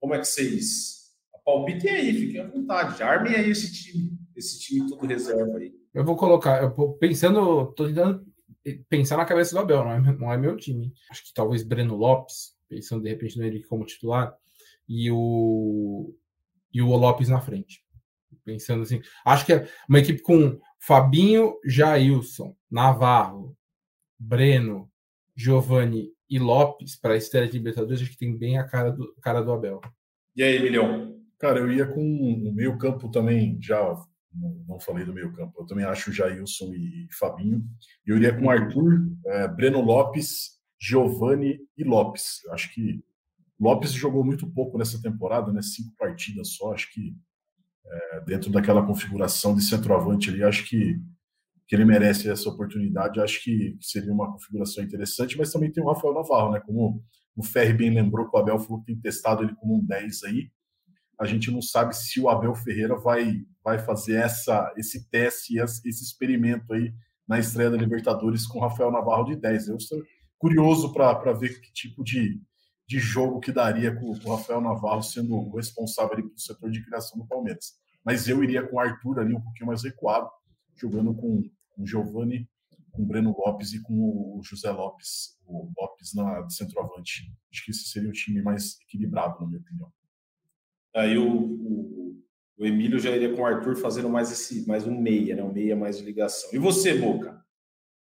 [0.00, 1.04] Como é que vocês.
[1.44, 3.02] Palpitem aí, fiquem à vontade.
[3.02, 5.74] Armem aí esse time, esse time todo reserva aí.
[5.92, 8.24] Eu vou colocar, eu tô pensando, tô tentando
[8.88, 10.90] pensar na cabeça do Abel, não é, não é meu time.
[11.10, 14.34] Acho que talvez Breno Lopes, pensando de repente nele como titular,
[14.88, 16.14] e o
[16.72, 17.82] e o Lopes na frente.
[18.44, 23.56] Pensando assim, acho que é uma equipe com Fabinho, Jailson, Navarro,
[24.18, 24.90] Breno,
[25.36, 29.14] Giovanni e Lopes para a estreia de Libertadores, acho que tem bem a cara do,
[29.22, 29.80] cara do Abel.
[30.36, 31.16] E aí, Milhão?
[31.38, 33.80] Cara, eu ia com o meio campo também, já
[34.34, 37.64] não, não falei do meio campo, eu também acho Jailson e Fabinho.
[38.04, 42.40] Eu iria com Arthur, é, Breno Lopes, Giovanni e Lopes.
[42.50, 43.02] Acho que
[43.58, 45.62] Lopes jogou muito pouco nessa temporada, né?
[45.62, 46.72] Cinco partidas só.
[46.72, 47.14] Acho que
[47.86, 50.98] é, dentro daquela configuração de centroavante ali, acho que,
[51.66, 53.20] que ele merece essa oportunidade.
[53.20, 56.60] Acho que, seria uma configuração interessante, mas também tem o Rafael Navarro, né?
[56.60, 57.02] Como
[57.36, 60.24] o Ferri bem lembrou que o Abel falou que tem testado ele como um 10
[60.24, 60.50] aí.
[61.18, 65.88] A gente não sabe se o Abel Ferreira vai, vai fazer essa, esse teste, esse
[65.88, 66.92] experimento aí
[67.26, 69.68] na estreia da Libertadores com o Rafael Navarro de 10.
[69.68, 70.02] Eu estou
[70.38, 72.40] curioso para ver que tipo de,
[72.86, 77.18] de jogo que daria com, o Rafael Navarro sendo o responsável pelo setor de criação
[77.18, 77.74] do Palmeiras.
[78.04, 80.28] Mas eu iria com o Arthur ali um pouquinho mais recuado,
[80.76, 81.42] jogando com
[81.78, 82.48] o Giovani,
[82.92, 87.32] com o Breno Lopes e com o José Lopes, o Lopes na de centroavante.
[87.50, 89.92] Acho que esse seria o time mais equilibrado, na minha opinião.
[90.94, 92.22] Aí o, o,
[92.58, 95.42] o Emílio já iria com o Arthur fazendo mais esse mais um meia, né?
[95.42, 96.50] Um meia mais de ligação.
[96.52, 97.43] E você, Boca?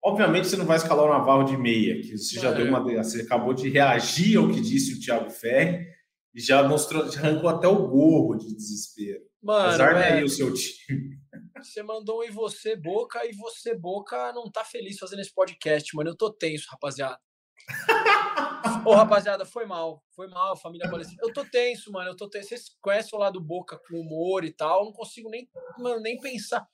[0.07, 2.53] Obviamente você não vai escalar o Navarro de meia, que você já É.
[2.53, 2.81] deu uma.
[3.03, 5.85] Você acabou de reagir ao que disse o Thiago Ferri
[6.33, 9.21] e já mostrou, já arrancou até o gorro de desespero.
[9.43, 11.17] Mano, é, aí o seu time.
[11.57, 15.93] você mandou um e você boca e você boca não tá feliz fazendo esse podcast,
[15.95, 16.11] mano.
[16.11, 17.19] Eu tô tenso, rapaziada.
[18.85, 20.01] Ô, rapaziada, foi mal.
[20.15, 21.19] Foi mal, família palestina.
[21.21, 22.11] Eu tô tenso, mano.
[22.11, 22.47] Eu tô tenso.
[22.49, 24.79] Vocês conhecem o lado boca com humor e tal.
[24.79, 26.65] Eu não consigo nem, mano, nem pensar.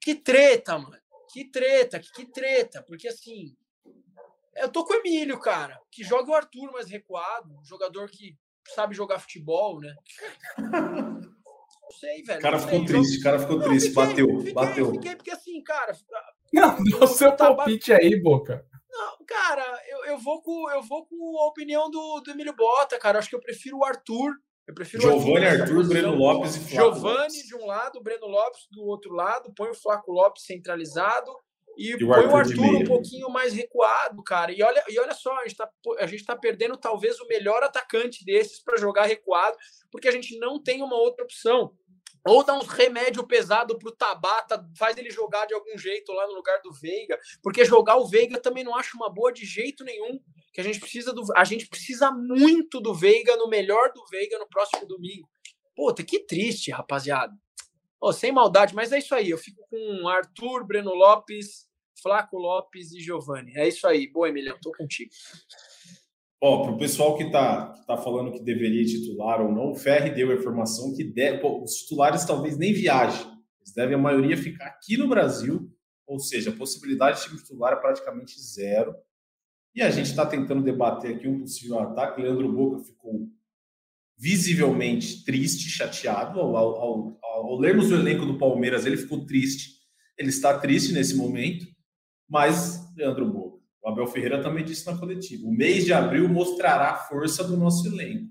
[0.00, 0.96] Que treta, mano.
[1.32, 2.82] Que treta, que, que treta.
[2.86, 3.54] Porque assim.
[4.54, 5.78] Eu tô com o Emílio, cara.
[5.90, 7.54] Que joga o Arthur mais recuado.
[7.60, 8.34] Um jogador que
[8.74, 9.94] sabe jogar futebol, né?
[10.58, 12.38] Não sei, velho.
[12.38, 13.88] O cara ficou sei, triste, o cara ficou Não, triste.
[13.90, 14.92] fiquei- bateu, fiquei, bateu.
[14.92, 15.92] Fiquei porque assim, cara,
[16.52, 18.66] Não, dá o seu Tá palpite aí, Boca.
[18.90, 22.98] não, cara, eu, eu vou com eu vou com a opinião do, do Emílio Bota,
[22.98, 23.18] cara.
[23.18, 24.32] Acho que eu prefiro o Arthur.
[24.66, 25.88] Eu prefiro o Giovanni, Arthur.
[25.88, 29.74] Breno Lopes e Flávio Giovanni de um lado, Breno Lopes do outro lado, põe o
[29.74, 31.30] Flaco Lopes centralizado
[31.78, 34.50] e, E o põe o Arthur de Arthur um pouquinho mais recuado, cara.
[34.50, 37.62] E olha, e olha só, a gente, tá, a gente tá perdendo talvez o melhor
[37.62, 39.56] atacante desses para jogar recuado,
[39.90, 41.72] porque a gente não tem uma outra opção.
[42.26, 46.34] Ou dá uns remédio pesado pro Tabata, faz ele jogar de algum jeito lá no
[46.34, 50.20] lugar do Veiga, porque jogar o Veiga também não acho uma boa de jeito nenhum.
[50.52, 54.38] Que a gente precisa do, a gente precisa muito do Veiga no melhor do Veiga
[54.38, 55.28] no próximo domingo.
[55.76, 57.32] Puta, que triste, rapaziada.
[58.00, 59.30] Oh, sem maldade, mas é isso aí.
[59.30, 61.68] Eu fico com Arthur, Breno Lopes,
[62.02, 63.52] Flaco Lopes e Giovanni.
[63.56, 64.10] É isso aí.
[64.10, 65.10] Boa, Emiliano, tô contigo.
[66.40, 70.10] Ó, para o pessoal que está tá falando que deveria titular ou não, o Ferri
[70.10, 71.04] deu a informação que
[71.40, 73.26] pô, os titulares talvez nem viajem.
[73.60, 75.70] Eles devem, a maioria, ficar aqui no Brasil,
[76.06, 78.94] ou seja, a possibilidade de time titular é praticamente zero.
[79.74, 82.22] E a gente está tentando debater aqui um possível ataque.
[82.22, 83.28] Leandro Boca ficou
[84.16, 86.40] visivelmente triste, chateado.
[86.40, 89.76] Ao, ao, ao lermos o elenco do Palmeiras, ele ficou triste.
[90.16, 91.66] Ele está triste nesse momento.
[92.28, 93.45] Mas, Leandro Boca,
[93.86, 97.56] o Abel Ferreira também disse na coletiva: o mês de abril mostrará a força do
[97.56, 98.28] nosso elenco.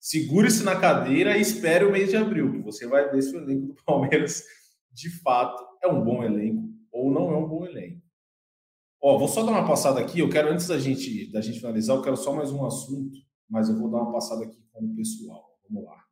[0.00, 3.38] Segure-se na cadeira e espere o mês de abril, que você vai ver se o
[3.38, 4.42] elenco do Palmeiras
[4.90, 8.00] de fato é um bom elenco ou não é um bom elenco.
[9.00, 10.20] Ó, vou só dar uma passada aqui.
[10.20, 13.18] Eu quero, antes da gente, da gente finalizar, eu quero só mais um assunto,
[13.50, 15.60] mas eu vou dar uma passada aqui com o pessoal.
[15.68, 16.02] Vamos lá.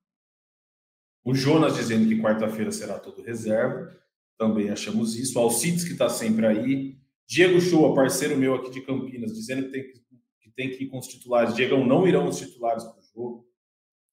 [1.25, 3.91] O Jonas dizendo que quarta-feira será todo reserva.
[4.37, 5.39] Também achamos isso.
[5.39, 7.01] O Alcides, que está sempre aí.
[7.31, 9.93] Diego Shoa, parceiro meu aqui de Campinas, dizendo que tem que,
[10.41, 11.55] que, tem que ir com os titulares.
[11.55, 13.47] Diego, não irão os titulares para o jogo.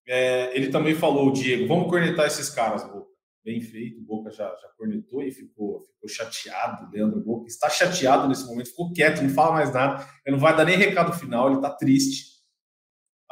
[0.07, 3.07] É, ele também falou, Diego, vamos cornetar esses caras, Boca.
[3.43, 6.91] Bem feito, Boca já, já cornetou e ficou, ficou chateado.
[6.91, 10.07] Leandro Boca está chateado nesse momento, ficou quieto, não fala mais nada.
[10.23, 12.37] Ele não vai dar nem recado final, ele está triste.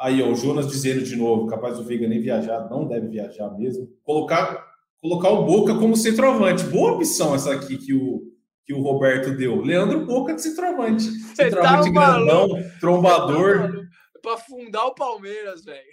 [0.00, 3.56] Aí, ó, o Jonas dizendo de novo, capaz do Veiga nem viajar, não deve viajar
[3.56, 3.86] mesmo.
[4.02, 4.66] Colocar,
[5.00, 6.64] colocar o Boca como centroavante.
[6.64, 8.35] Boa opção essa aqui que o,
[8.66, 9.62] que o Roberto deu.
[9.62, 11.04] Leandro Boca de centroavante.
[11.04, 12.48] Centroavante tá grandão,
[12.80, 13.86] trombador.
[14.12, 15.86] Tá para fundar o Palmeiras, velho.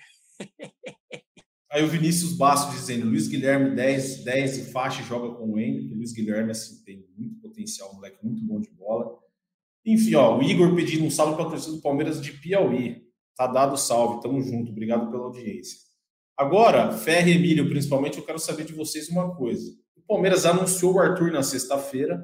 [1.71, 5.93] Aí o Vinícius Basso dizendo, Luiz Guilherme 10, 10 e faixa joga com o Henrique.
[5.93, 9.19] Luiz Guilherme assim, tem muito potencial, moleque muito bom de bola.
[9.85, 13.03] Enfim, ó, o Igor pedindo um salve para a torcida do Palmeiras de Piauí.
[13.35, 15.77] Tá dado salve, tamo junto, obrigado pela audiência.
[16.37, 19.71] Agora, Ferre e Emílio, principalmente, eu quero saber de vocês uma coisa.
[19.95, 22.23] O Palmeiras anunciou o Arthur na sexta-feira,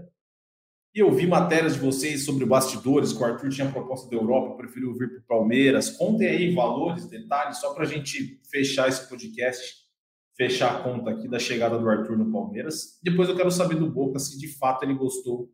[0.94, 4.58] e eu vi matérias de vocês sobre bastidores, que o Arthur tinha proposta da Europa,
[4.58, 5.92] preferiu vir para o Palmeiras.
[5.92, 9.88] Contem aí valores, detalhes, só para a gente fechar esse podcast,
[10.36, 13.00] fechar a conta aqui da chegada do Arthur no Palmeiras.
[13.04, 15.50] Depois eu quero saber do Boca se de fato ele gostou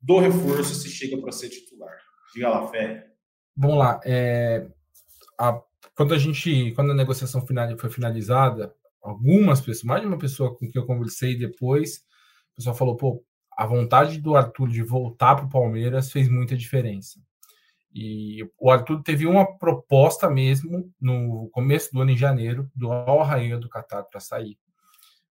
[0.00, 1.96] do reforço, se chega para ser titular.
[2.34, 3.04] Diga lá, Ferre.
[3.56, 4.00] Vamos lá.
[4.04, 4.68] É,
[5.38, 5.60] a,
[5.94, 10.54] quando a gente, quando a negociação final, foi finalizada, algumas pessoas, mais de uma pessoa
[10.54, 11.98] com quem eu conversei depois,
[12.52, 13.24] o pessoal falou, pô,
[13.56, 17.18] a vontade do Arthur de voltar para o Palmeiras fez muita diferença.
[17.92, 23.22] E o Arthur teve uma proposta mesmo no começo do ano, em janeiro, do Al
[23.22, 24.58] Raia do Qatar para sair.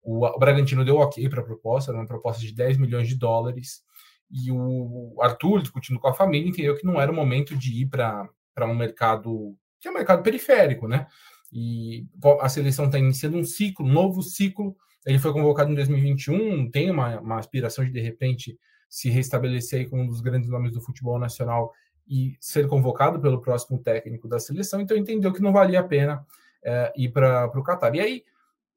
[0.03, 3.15] O, o Bragantino deu ok para a proposta, era uma proposta de 10 milhões de
[3.15, 3.81] dólares.
[4.29, 7.87] E o Arthur, discutindo com a família, entendeu que não era o momento de ir
[7.87, 8.29] para
[8.63, 11.07] um mercado que é um mercado periférico, né?
[11.51, 12.05] E
[12.41, 14.75] a seleção está iniciando um ciclo, um novo ciclo
[15.05, 18.57] ele foi convocado em 2021, tem uma, uma aspiração de, de repente,
[18.89, 21.71] se restabelecer como um dos grandes nomes do futebol nacional
[22.07, 26.25] e ser convocado pelo próximo técnico da seleção, então entendeu que não valia a pena
[26.63, 27.93] é, ir para o Qatar.
[27.95, 28.23] E aí,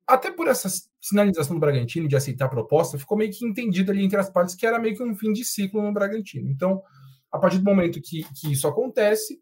[0.06, 0.68] até por essa
[1.00, 4.54] sinalização do Bragantino de aceitar a proposta, ficou meio que entendido ali entre as partes
[4.54, 6.50] que era meio que um fim de ciclo no Bragantino.
[6.50, 6.82] Então,
[7.30, 9.40] a partir do momento que, que isso acontece,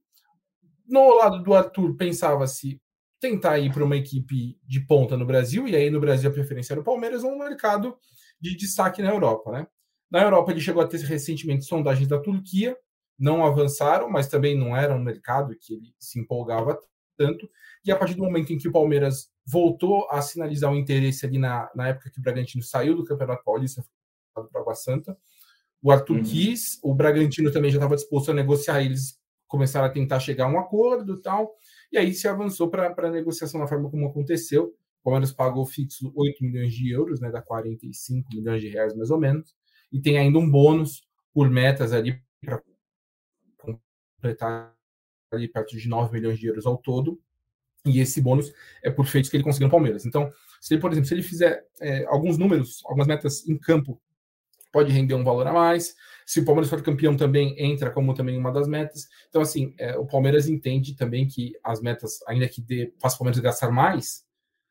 [0.86, 2.80] no lado do Arthur pensava-se
[3.20, 6.72] tentar ir para uma equipe de ponta no Brasil, e aí no Brasil a preferência
[6.72, 7.96] era o Palmeiras, ou um mercado
[8.40, 9.52] de destaque na Europa.
[9.52, 9.66] Né?
[10.10, 12.76] Na Europa ele chegou a ter recentemente sondagens da Turquia,
[13.18, 16.78] não avançaram, mas também não era um mercado que ele se empolgava
[17.16, 17.48] tanto.
[17.84, 21.36] E a partir do momento em que o Palmeiras voltou a sinalizar o interesse ali
[21.36, 23.84] na, na época que o Bragantino saiu do Campeonato Paulista
[24.32, 25.16] para o Água Santa,
[25.82, 26.22] o Arthur uhum.
[26.22, 30.48] quis, o Bragantino também já estava disposto a negociar, eles começaram a tentar chegar a
[30.48, 31.52] um acordo e tal.
[31.92, 34.74] E aí se avançou para a negociação da forma como aconteceu.
[35.00, 39.10] O Palmeiras pagou fixo 8 milhões de euros, né, dá 45 milhões de reais mais
[39.10, 39.56] ou menos,
[39.90, 42.62] e tem ainda um bônus por metas ali para
[43.58, 44.74] completar
[45.32, 47.18] ali perto de 9 milhões de euros ao todo.
[47.86, 50.04] E esse bônus é por feitos que ele conseguiu no Palmeiras.
[50.04, 50.30] Então,
[50.60, 54.00] se ele, por exemplo, se ele fizer é, alguns números, algumas metas em campo,
[54.70, 55.94] pode render um valor a mais.
[56.30, 59.08] Se o Palmeiras for campeão, também entra como também uma das metas.
[59.28, 63.18] Então, assim, é, o Palmeiras entende também que as metas, ainda que dê, faça o
[63.18, 64.24] Palmeiras gastar mais,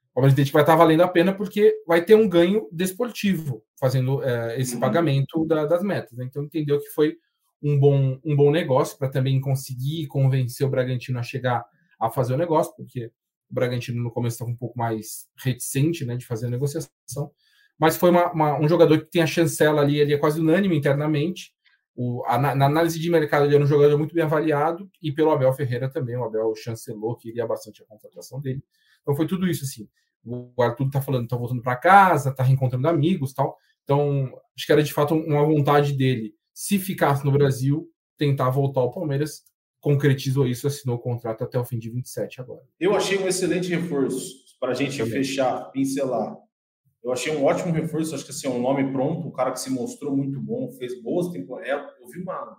[0.10, 3.62] o Palmeiras entende que vai estar valendo a pena porque vai ter um ganho desportivo
[3.78, 4.80] fazendo é, esse uhum.
[4.80, 6.18] pagamento da, das metas.
[6.18, 6.24] Né?
[6.30, 7.18] Então, entendeu que foi
[7.62, 11.66] um bom, um bom negócio para também conseguir convencer o Bragantino a chegar
[12.00, 13.08] a fazer o negócio, porque
[13.52, 16.90] o Bragantino no começo estava um pouco mais reticente né, de fazer a negociação
[17.80, 20.78] mas foi uma, uma, um jogador que tem a chancela ali, ele é quase unânime
[20.78, 21.54] internamente.
[21.96, 25.32] O, a, na, análise de mercado, ele era um jogador muito bem avaliado, e pelo
[25.32, 26.18] Abel Ferreira também.
[26.18, 28.62] O Abel chancelou que iria bastante a contratação dele.
[29.02, 29.88] Então foi tudo isso, assim.
[30.26, 33.58] o Arthur tá falando, tá voltando para casa, tá reencontrando amigos tal.
[33.84, 38.82] Então, acho que era de fato uma vontade dele, se ficasse no Brasil, tentar voltar
[38.82, 39.44] ao Palmeiras.
[39.80, 42.62] Concretizou isso, assinou o contrato até o fim de 27 agora.
[42.78, 45.14] Eu achei um excelente reforço para a gente Também.
[45.14, 46.38] fechar, pincelar.
[47.04, 49.60] Eu achei um ótimo reforço, acho que assim, é um nome pronto, um cara que
[49.60, 51.70] se mostrou muito bom, fez boas temporadas.
[51.70, 52.58] É, eu vi uma.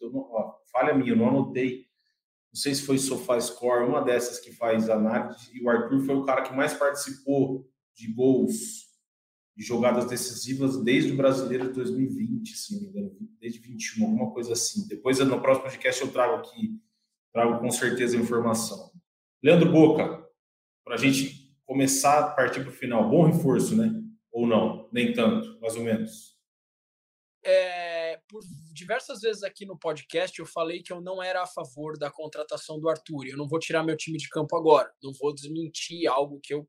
[0.00, 1.86] Eu não, ó, falha minha, eu não anotei.
[2.52, 6.24] Não sei se foi SofaScore, uma dessas que faz análise, e o Arthur foi o
[6.24, 8.86] cara que mais participou de gols,
[9.54, 14.30] de jogadas decisivas desde o brasileiro de 2020, se não me engano, desde 21, alguma
[14.32, 14.86] coisa assim.
[14.88, 16.80] Depois, no próximo podcast, eu trago aqui,
[17.32, 18.90] trago com certeza a informação.
[19.42, 20.26] Leandro Boca,
[20.84, 23.10] para a gente começar a partir para o final.
[23.10, 23.92] Bom reforço, né?
[24.32, 24.88] Ou não?
[24.92, 26.36] Nem tanto, mais ou menos.
[27.44, 28.40] É, por
[28.72, 32.80] diversas vezes aqui no podcast eu falei que eu não era a favor da contratação
[32.80, 33.26] do Arthur.
[33.26, 34.92] Eu não vou tirar meu time de campo agora.
[35.02, 36.68] Não vou desmentir algo que eu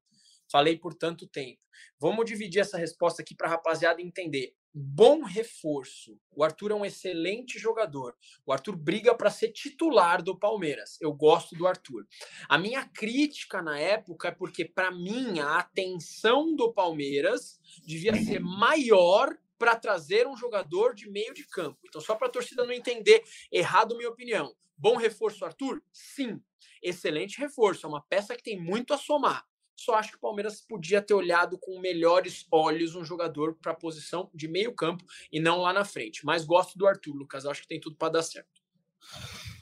[0.52, 1.60] falei por tanto tempo.
[2.00, 6.20] Vamos dividir essa resposta aqui para a rapaziada entender bom reforço.
[6.32, 8.16] O Arthur é um excelente jogador.
[8.46, 10.98] O Arthur briga para ser titular do Palmeiras.
[11.02, 12.08] Eu gosto do Arthur.
[12.48, 18.40] A minha crítica na época é porque, para mim, a atenção do Palmeiras devia ser
[18.40, 21.80] maior para trazer um jogador de meio de campo.
[21.88, 24.56] Então, só para a torcida não entender errado minha opinião.
[24.78, 25.82] Bom reforço, Arthur?
[25.92, 26.40] Sim.
[26.84, 27.88] Excelente reforço.
[27.88, 29.44] É uma peça que tem muito a somar.
[29.78, 33.76] Só acho que o Palmeiras podia ter olhado com melhores olhos um jogador para a
[33.76, 36.26] posição de meio campo e não lá na frente.
[36.26, 37.46] Mas gosto do Arthur, Lucas.
[37.46, 38.60] Acho que tem tudo para dar certo.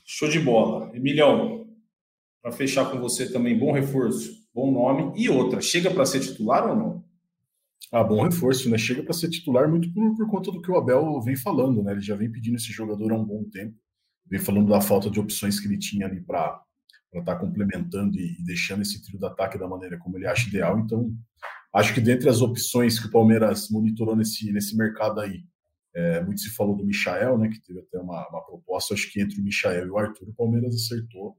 [0.05, 0.95] Show de bola.
[0.95, 1.67] Emilhão,
[2.41, 5.11] para fechar com você também, bom reforço, bom nome.
[5.21, 7.05] E outra, chega para ser titular ou não?
[7.91, 8.77] Ah, bom reforço, né?
[8.77, 11.91] Chega para ser titular muito por, por conta do que o Abel vem falando, né?
[11.91, 13.77] Ele já vem pedindo esse jogador há um bom tempo.
[14.25, 16.64] Vem falando da falta de opções que ele tinha ali para
[17.15, 20.49] para estar tá complementando e, deixando esse trio de ataque da maneira como ele acha
[20.49, 20.77] ideal.
[20.79, 21.13] Então,
[21.73, 25.43] acho que dentre as opções que o Palmeiras monitorou nesse, nesse mercado aí,
[25.95, 29.21] é, muito se falou do Michael, né, que teve até uma, uma, proposta, acho que
[29.21, 31.37] entre o Michael e o Arthur, o Palmeiras acertou.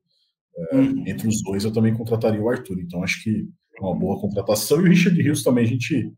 [0.57, 1.05] É, uhum.
[1.07, 2.81] Entre os dois, eu também contrataria o Arthur.
[2.81, 3.47] Então, acho que
[3.79, 4.81] é uma boa contratação.
[4.81, 6.11] E o Richard Rios também, a gente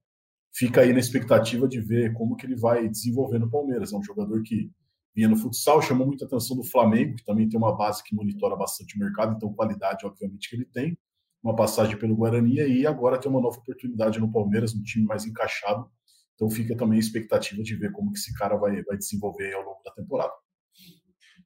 [0.55, 3.93] fica aí na expectativa de ver como que ele vai desenvolver no Palmeiras.
[3.93, 4.71] É um jogador que
[5.19, 8.55] vinha no futsal, chamou muita atenção do Flamengo, que também tem uma base que monitora
[8.55, 10.97] bastante o mercado, então qualidade, obviamente, que ele tem.
[11.43, 15.27] Uma passagem pelo Guarani e agora tem uma nova oportunidade no Palmeiras, um time mais
[15.27, 15.91] encaixado.
[16.37, 19.65] Então fica também a expectativa de ver como que esse cara vai, vai desenvolver ao
[19.65, 20.33] longo da temporada.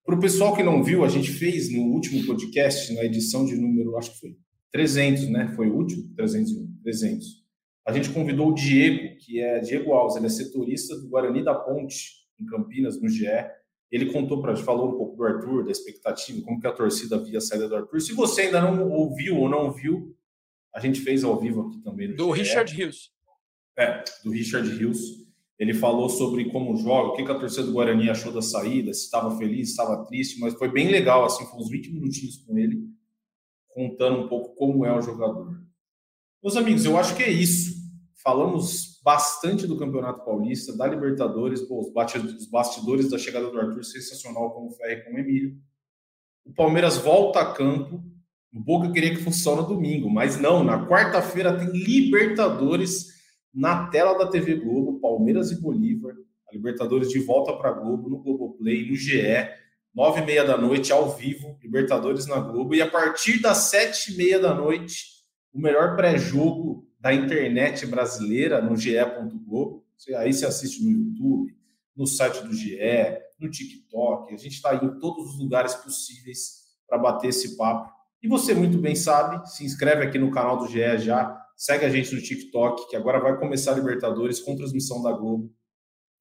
[0.04, 3.56] Para o pessoal que não viu, a gente fez no último podcast, na edição de
[3.56, 4.36] número, acho que foi
[4.70, 5.50] 300, né?
[5.56, 6.14] Foi o último?
[6.14, 7.26] 301, 300.
[7.86, 11.54] A gente convidou o Diego, que é Diego Alves, ele é setorista do Guarani da
[11.54, 13.26] Ponte, em Campinas, no GE.
[13.92, 17.36] Ele contou para falou um pouco do Arthur, da expectativa, como que a torcida via
[17.36, 18.00] a saída do Arthur.
[18.00, 20.16] Se você ainda não ouviu ou não viu,
[20.74, 22.14] a gente fez ao vivo aqui também.
[22.16, 22.40] do GE.
[22.40, 23.10] Richard Hughes.
[23.76, 25.22] É, do Richard Hughes.
[25.58, 28.94] Ele falou sobre como joga, o que, que a torcida do Guarani achou da saída,
[28.94, 32.38] se estava feliz, se estava triste, mas foi bem legal, assim, foi uns 20 minutinhos
[32.38, 32.88] com ele,
[33.68, 35.62] contando um pouco como é o jogador.
[36.42, 37.74] Meus amigos, eu acho que é isso.
[38.24, 44.52] Falamos bastante do Campeonato Paulista, da Libertadores, pô, os bastidores da chegada do Arthur sensacional
[44.52, 45.56] como o Ferre com o Emílio.
[46.44, 48.02] O Palmeiras volta a campo.
[48.54, 53.12] O Boca queria que fosse só no domingo, mas não, na quarta-feira tem Libertadores
[53.52, 56.14] na tela da TV Globo, Palmeiras e Bolívar.
[56.48, 59.48] A Libertadores de volta para Globo, no Globoplay, no GE,
[59.94, 62.74] nove e meia da noite, ao vivo, Libertadores na Globo.
[62.74, 65.06] E a partir das sete e meia da noite,
[65.52, 69.84] o melhor pré-jogo da internet brasileira no ge.globo.
[70.16, 71.52] Aí você assiste no YouTube,
[71.96, 72.78] no site do GE,
[73.40, 74.32] no TikTok.
[74.32, 77.92] A gente está em todos os lugares possíveis para bater esse papo.
[78.22, 81.88] E você muito bem sabe, se inscreve aqui no canal do GE já, segue a
[81.88, 85.52] gente no TikTok, que agora vai começar a Libertadores com transmissão da Globo.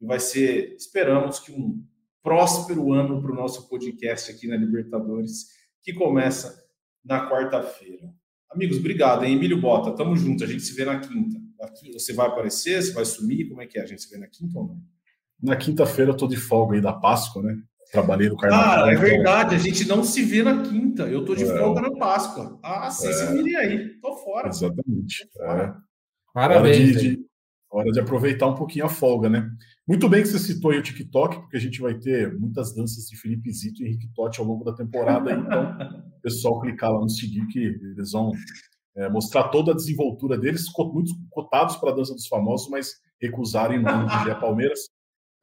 [0.02, 1.86] E vai ser, esperamos que um
[2.24, 5.46] próspero ano para o nosso podcast aqui na Libertadores,
[5.84, 6.60] que começa
[7.06, 8.12] na quarta-feira.
[8.54, 9.36] Amigos, obrigado, hein?
[9.36, 11.40] Emílio Bota, tamo junto, a gente se vê na quinta.
[11.62, 13.84] Aqui, você vai aparecer, você vai sumir, como é que é?
[13.84, 14.82] A gente se vê na quinta ou não?
[15.42, 17.58] Na quinta-feira eu tô de folga aí da Páscoa, né?
[17.92, 18.76] Trabalhei no carnaval.
[18.76, 19.06] Cara, é então...
[19.06, 21.04] verdade, a gente não se vê na quinta.
[21.04, 21.58] Eu tô de é.
[21.58, 22.60] folga na Páscoa.
[22.64, 23.14] Ah, sim, é.
[23.14, 23.90] se vire aí.
[24.02, 24.48] Tô fora.
[24.48, 25.28] Exatamente.
[25.34, 25.64] Tô fora.
[25.64, 25.74] É.
[26.34, 26.96] Parabéns.
[26.96, 27.26] Hora de, de,
[27.70, 29.50] hora de aproveitar um pouquinho a folga, né?
[29.88, 33.06] Muito bem que você citou aí o TikTok, porque a gente vai ter muitas danças
[33.08, 35.32] de Felipe Zito e Henrique Totti ao longo da temporada.
[35.42, 38.32] Então, o pessoal clicar lá no seguir que eles vão
[38.96, 43.80] é, mostrar toda a desenvoltura deles, muitos cotados para a dança dos famosos, mas recusarem
[43.80, 44.80] o nome do Gé Palmeiras.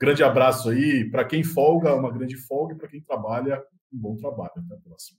[0.01, 1.11] Grande abraço aí.
[1.11, 3.61] Para quem folga, uma grande folga, e para quem trabalha,
[3.93, 4.53] um bom trabalho.
[4.57, 5.18] Até a próxima.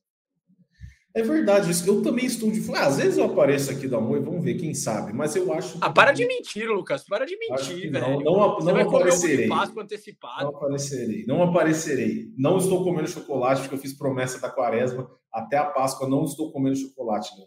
[1.16, 1.90] É verdade, isso.
[1.90, 4.76] eu também estou de ah, Às vezes eu apareço aqui da Oi, vamos ver, quem
[4.76, 5.12] sabe.
[5.12, 5.80] Mas eu acho.
[5.82, 7.04] Ah, para de mentir, Lucas.
[7.04, 8.22] Para de mentir, velho.
[8.24, 9.50] Não, não, não aparecerei.
[9.52, 10.44] antecipado.
[10.44, 11.26] Não aparecerei.
[11.26, 12.32] Não aparecerei.
[12.38, 15.10] Não estou comendo chocolate, porque eu fiz promessa da quaresma.
[15.34, 17.46] Até a Páscoa não estou comendo chocolate, né?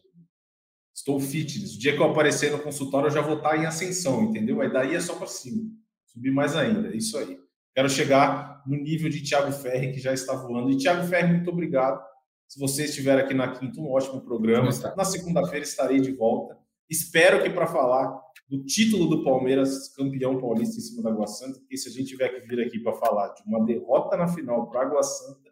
[0.92, 1.76] Estou fitness.
[1.76, 4.60] O dia que eu aparecer no consultório, eu já vou estar em ascensão, entendeu?
[4.60, 5.62] Aí daí é só para cima.
[6.06, 6.88] Subir mais ainda.
[6.88, 7.38] É isso aí.
[7.74, 10.70] Quero chegar no nível de Thiago Ferri, que já está voando.
[10.70, 12.11] E Thiago Ferri, muito obrigado
[12.52, 14.68] se você estiver aqui na quinta, um ótimo programa.
[14.94, 16.54] Na segunda-feira estarei de volta.
[16.86, 18.14] Espero que para falar
[18.46, 22.08] do título do Palmeiras, campeão paulista em cima da Água Santa, porque se a gente
[22.08, 25.50] tiver que vir aqui para falar de uma derrota na final para Água Santa,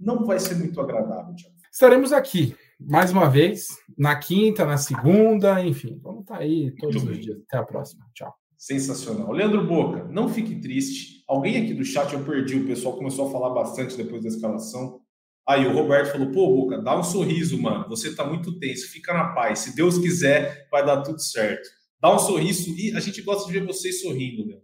[0.00, 1.54] não vai ser muito agradável, Thiago.
[1.70, 3.66] Estaremos aqui mais uma vez,
[3.98, 7.36] na quinta, na segunda, enfim, vamos estar tá aí todos os dias.
[7.46, 8.06] Até a próxima.
[8.14, 8.34] Tchau.
[8.56, 9.32] Sensacional.
[9.32, 11.22] Leandro Boca, não fique triste.
[11.28, 15.02] Alguém aqui do chat eu perdi, o pessoal começou a falar bastante depois da escalação.
[15.48, 17.88] Aí o Roberto falou: pô, Boca, dá um sorriso, mano.
[17.88, 19.60] Você tá muito tenso, fica na paz.
[19.60, 21.66] Se Deus quiser, vai dar tudo certo.
[21.98, 24.60] Dá um sorriso e a gente gosta de ver vocês sorrindo, né?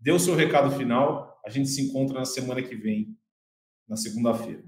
[0.00, 1.40] Dê o seu recado final.
[1.46, 3.16] A gente se encontra na semana que vem,
[3.88, 4.64] na segunda-feira.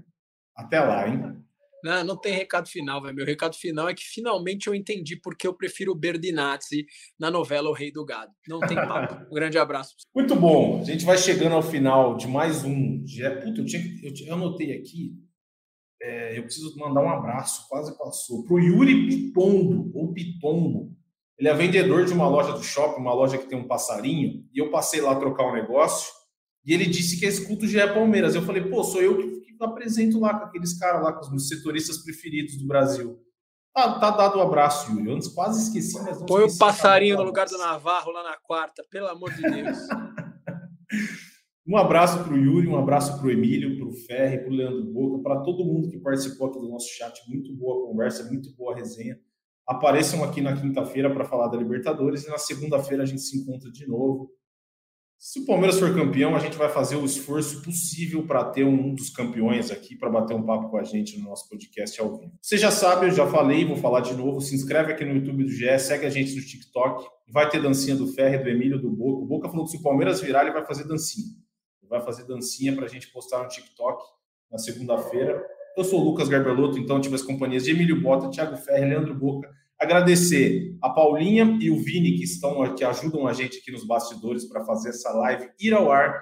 [0.55, 1.43] Até lá, hein?
[1.83, 3.15] Não, não tem recado final, velho.
[3.15, 6.85] Meu recado final é que finalmente eu entendi porque eu prefiro o Berdinazzi
[7.19, 8.31] na novela O Rei do Gado.
[8.47, 9.25] Não tem papo.
[9.29, 9.95] Um grande abraço.
[10.15, 10.81] Muito bom.
[10.81, 13.03] A gente vai chegando ao final de mais um.
[13.43, 15.13] Puta, eu, tinha, eu, anotei aqui.
[16.01, 18.43] É, eu preciso mandar um abraço, quase passou.
[18.45, 20.95] Para o Yuri Pitombo, ou Pitombo.
[21.37, 24.45] Ele é vendedor de uma loja do shopping, uma loja que tem um passarinho.
[24.53, 26.11] E eu passei lá trocar um negócio.
[26.65, 28.35] E ele disse que escuta o GE Palmeiras.
[28.35, 31.47] Eu falei, pô, sou eu que apresento lá com aqueles caras lá, com os meus
[31.47, 33.19] setoristas preferidos do Brasil.
[33.73, 35.11] Tá, tá dado o um abraço, Yuri.
[35.11, 38.83] Antes quase esqueci, mas não Põe o passarinho no lugar do Navarro lá na quarta,
[38.89, 39.77] pelo amor de Deus.
[41.67, 44.55] um abraço para o Yuri, um abraço para o Emílio, para o Ferre, para o
[44.55, 47.21] Leandro Boca, para todo mundo que participou aqui do nosso chat.
[47.29, 49.17] Muito boa conversa, muito boa resenha.
[49.67, 53.71] Apareçam aqui na quinta-feira para falar da Libertadores e na segunda-feira a gente se encontra
[53.71, 54.31] de novo
[55.21, 58.95] se o Palmeiras for campeão, a gente vai fazer o esforço possível para ter um
[58.95, 62.31] dos campeões aqui para bater um papo com a gente no nosso podcast ao vivo.
[62.41, 64.39] Você já sabe, eu já falei, vou falar de novo.
[64.39, 67.05] Se inscreve aqui no YouTube do GE, segue a gente no TikTok.
[67.27, 69.21] Vai ter dancinha do Ferre, do Emílio, do Boca.
[69.21, 71.35] O Boca falou que se o Palmeiras virar, ele vai fazer dancinha.
[71.81, 74.01] Ele vai fazer dancinha para a gente postar no TikTok
[74.49, 75.45] na segunda-feira.
[75.75, 79.13] Eu sou o Lucas Garbeloto, então tive as companhias de Emílio Bota, Thiago Ferre, Leandro
[79.13, 83.87] Boca Agradecer a Paulinha e o Vini que estão que ajudam a gente aqui nos
[83.87, 86.21] bastidores para fazer essa live ir ao ar.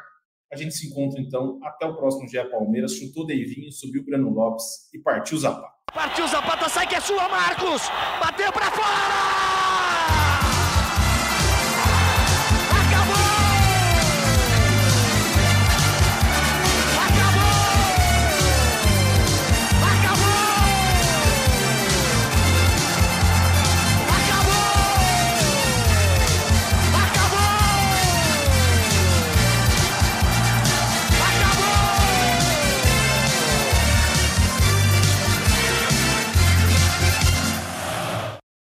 [0.53, 2.93] A gente se encontra então até o próximo dia Palmeiras.
[2.93, 5.74] Chutou Deivinho, subiu Breno Lopes e partiu Zapata.
[5.91, 7.82] Partiu Zapata, sai que é sua, Marcos!
[8.22, 10.16] Bateu para fora!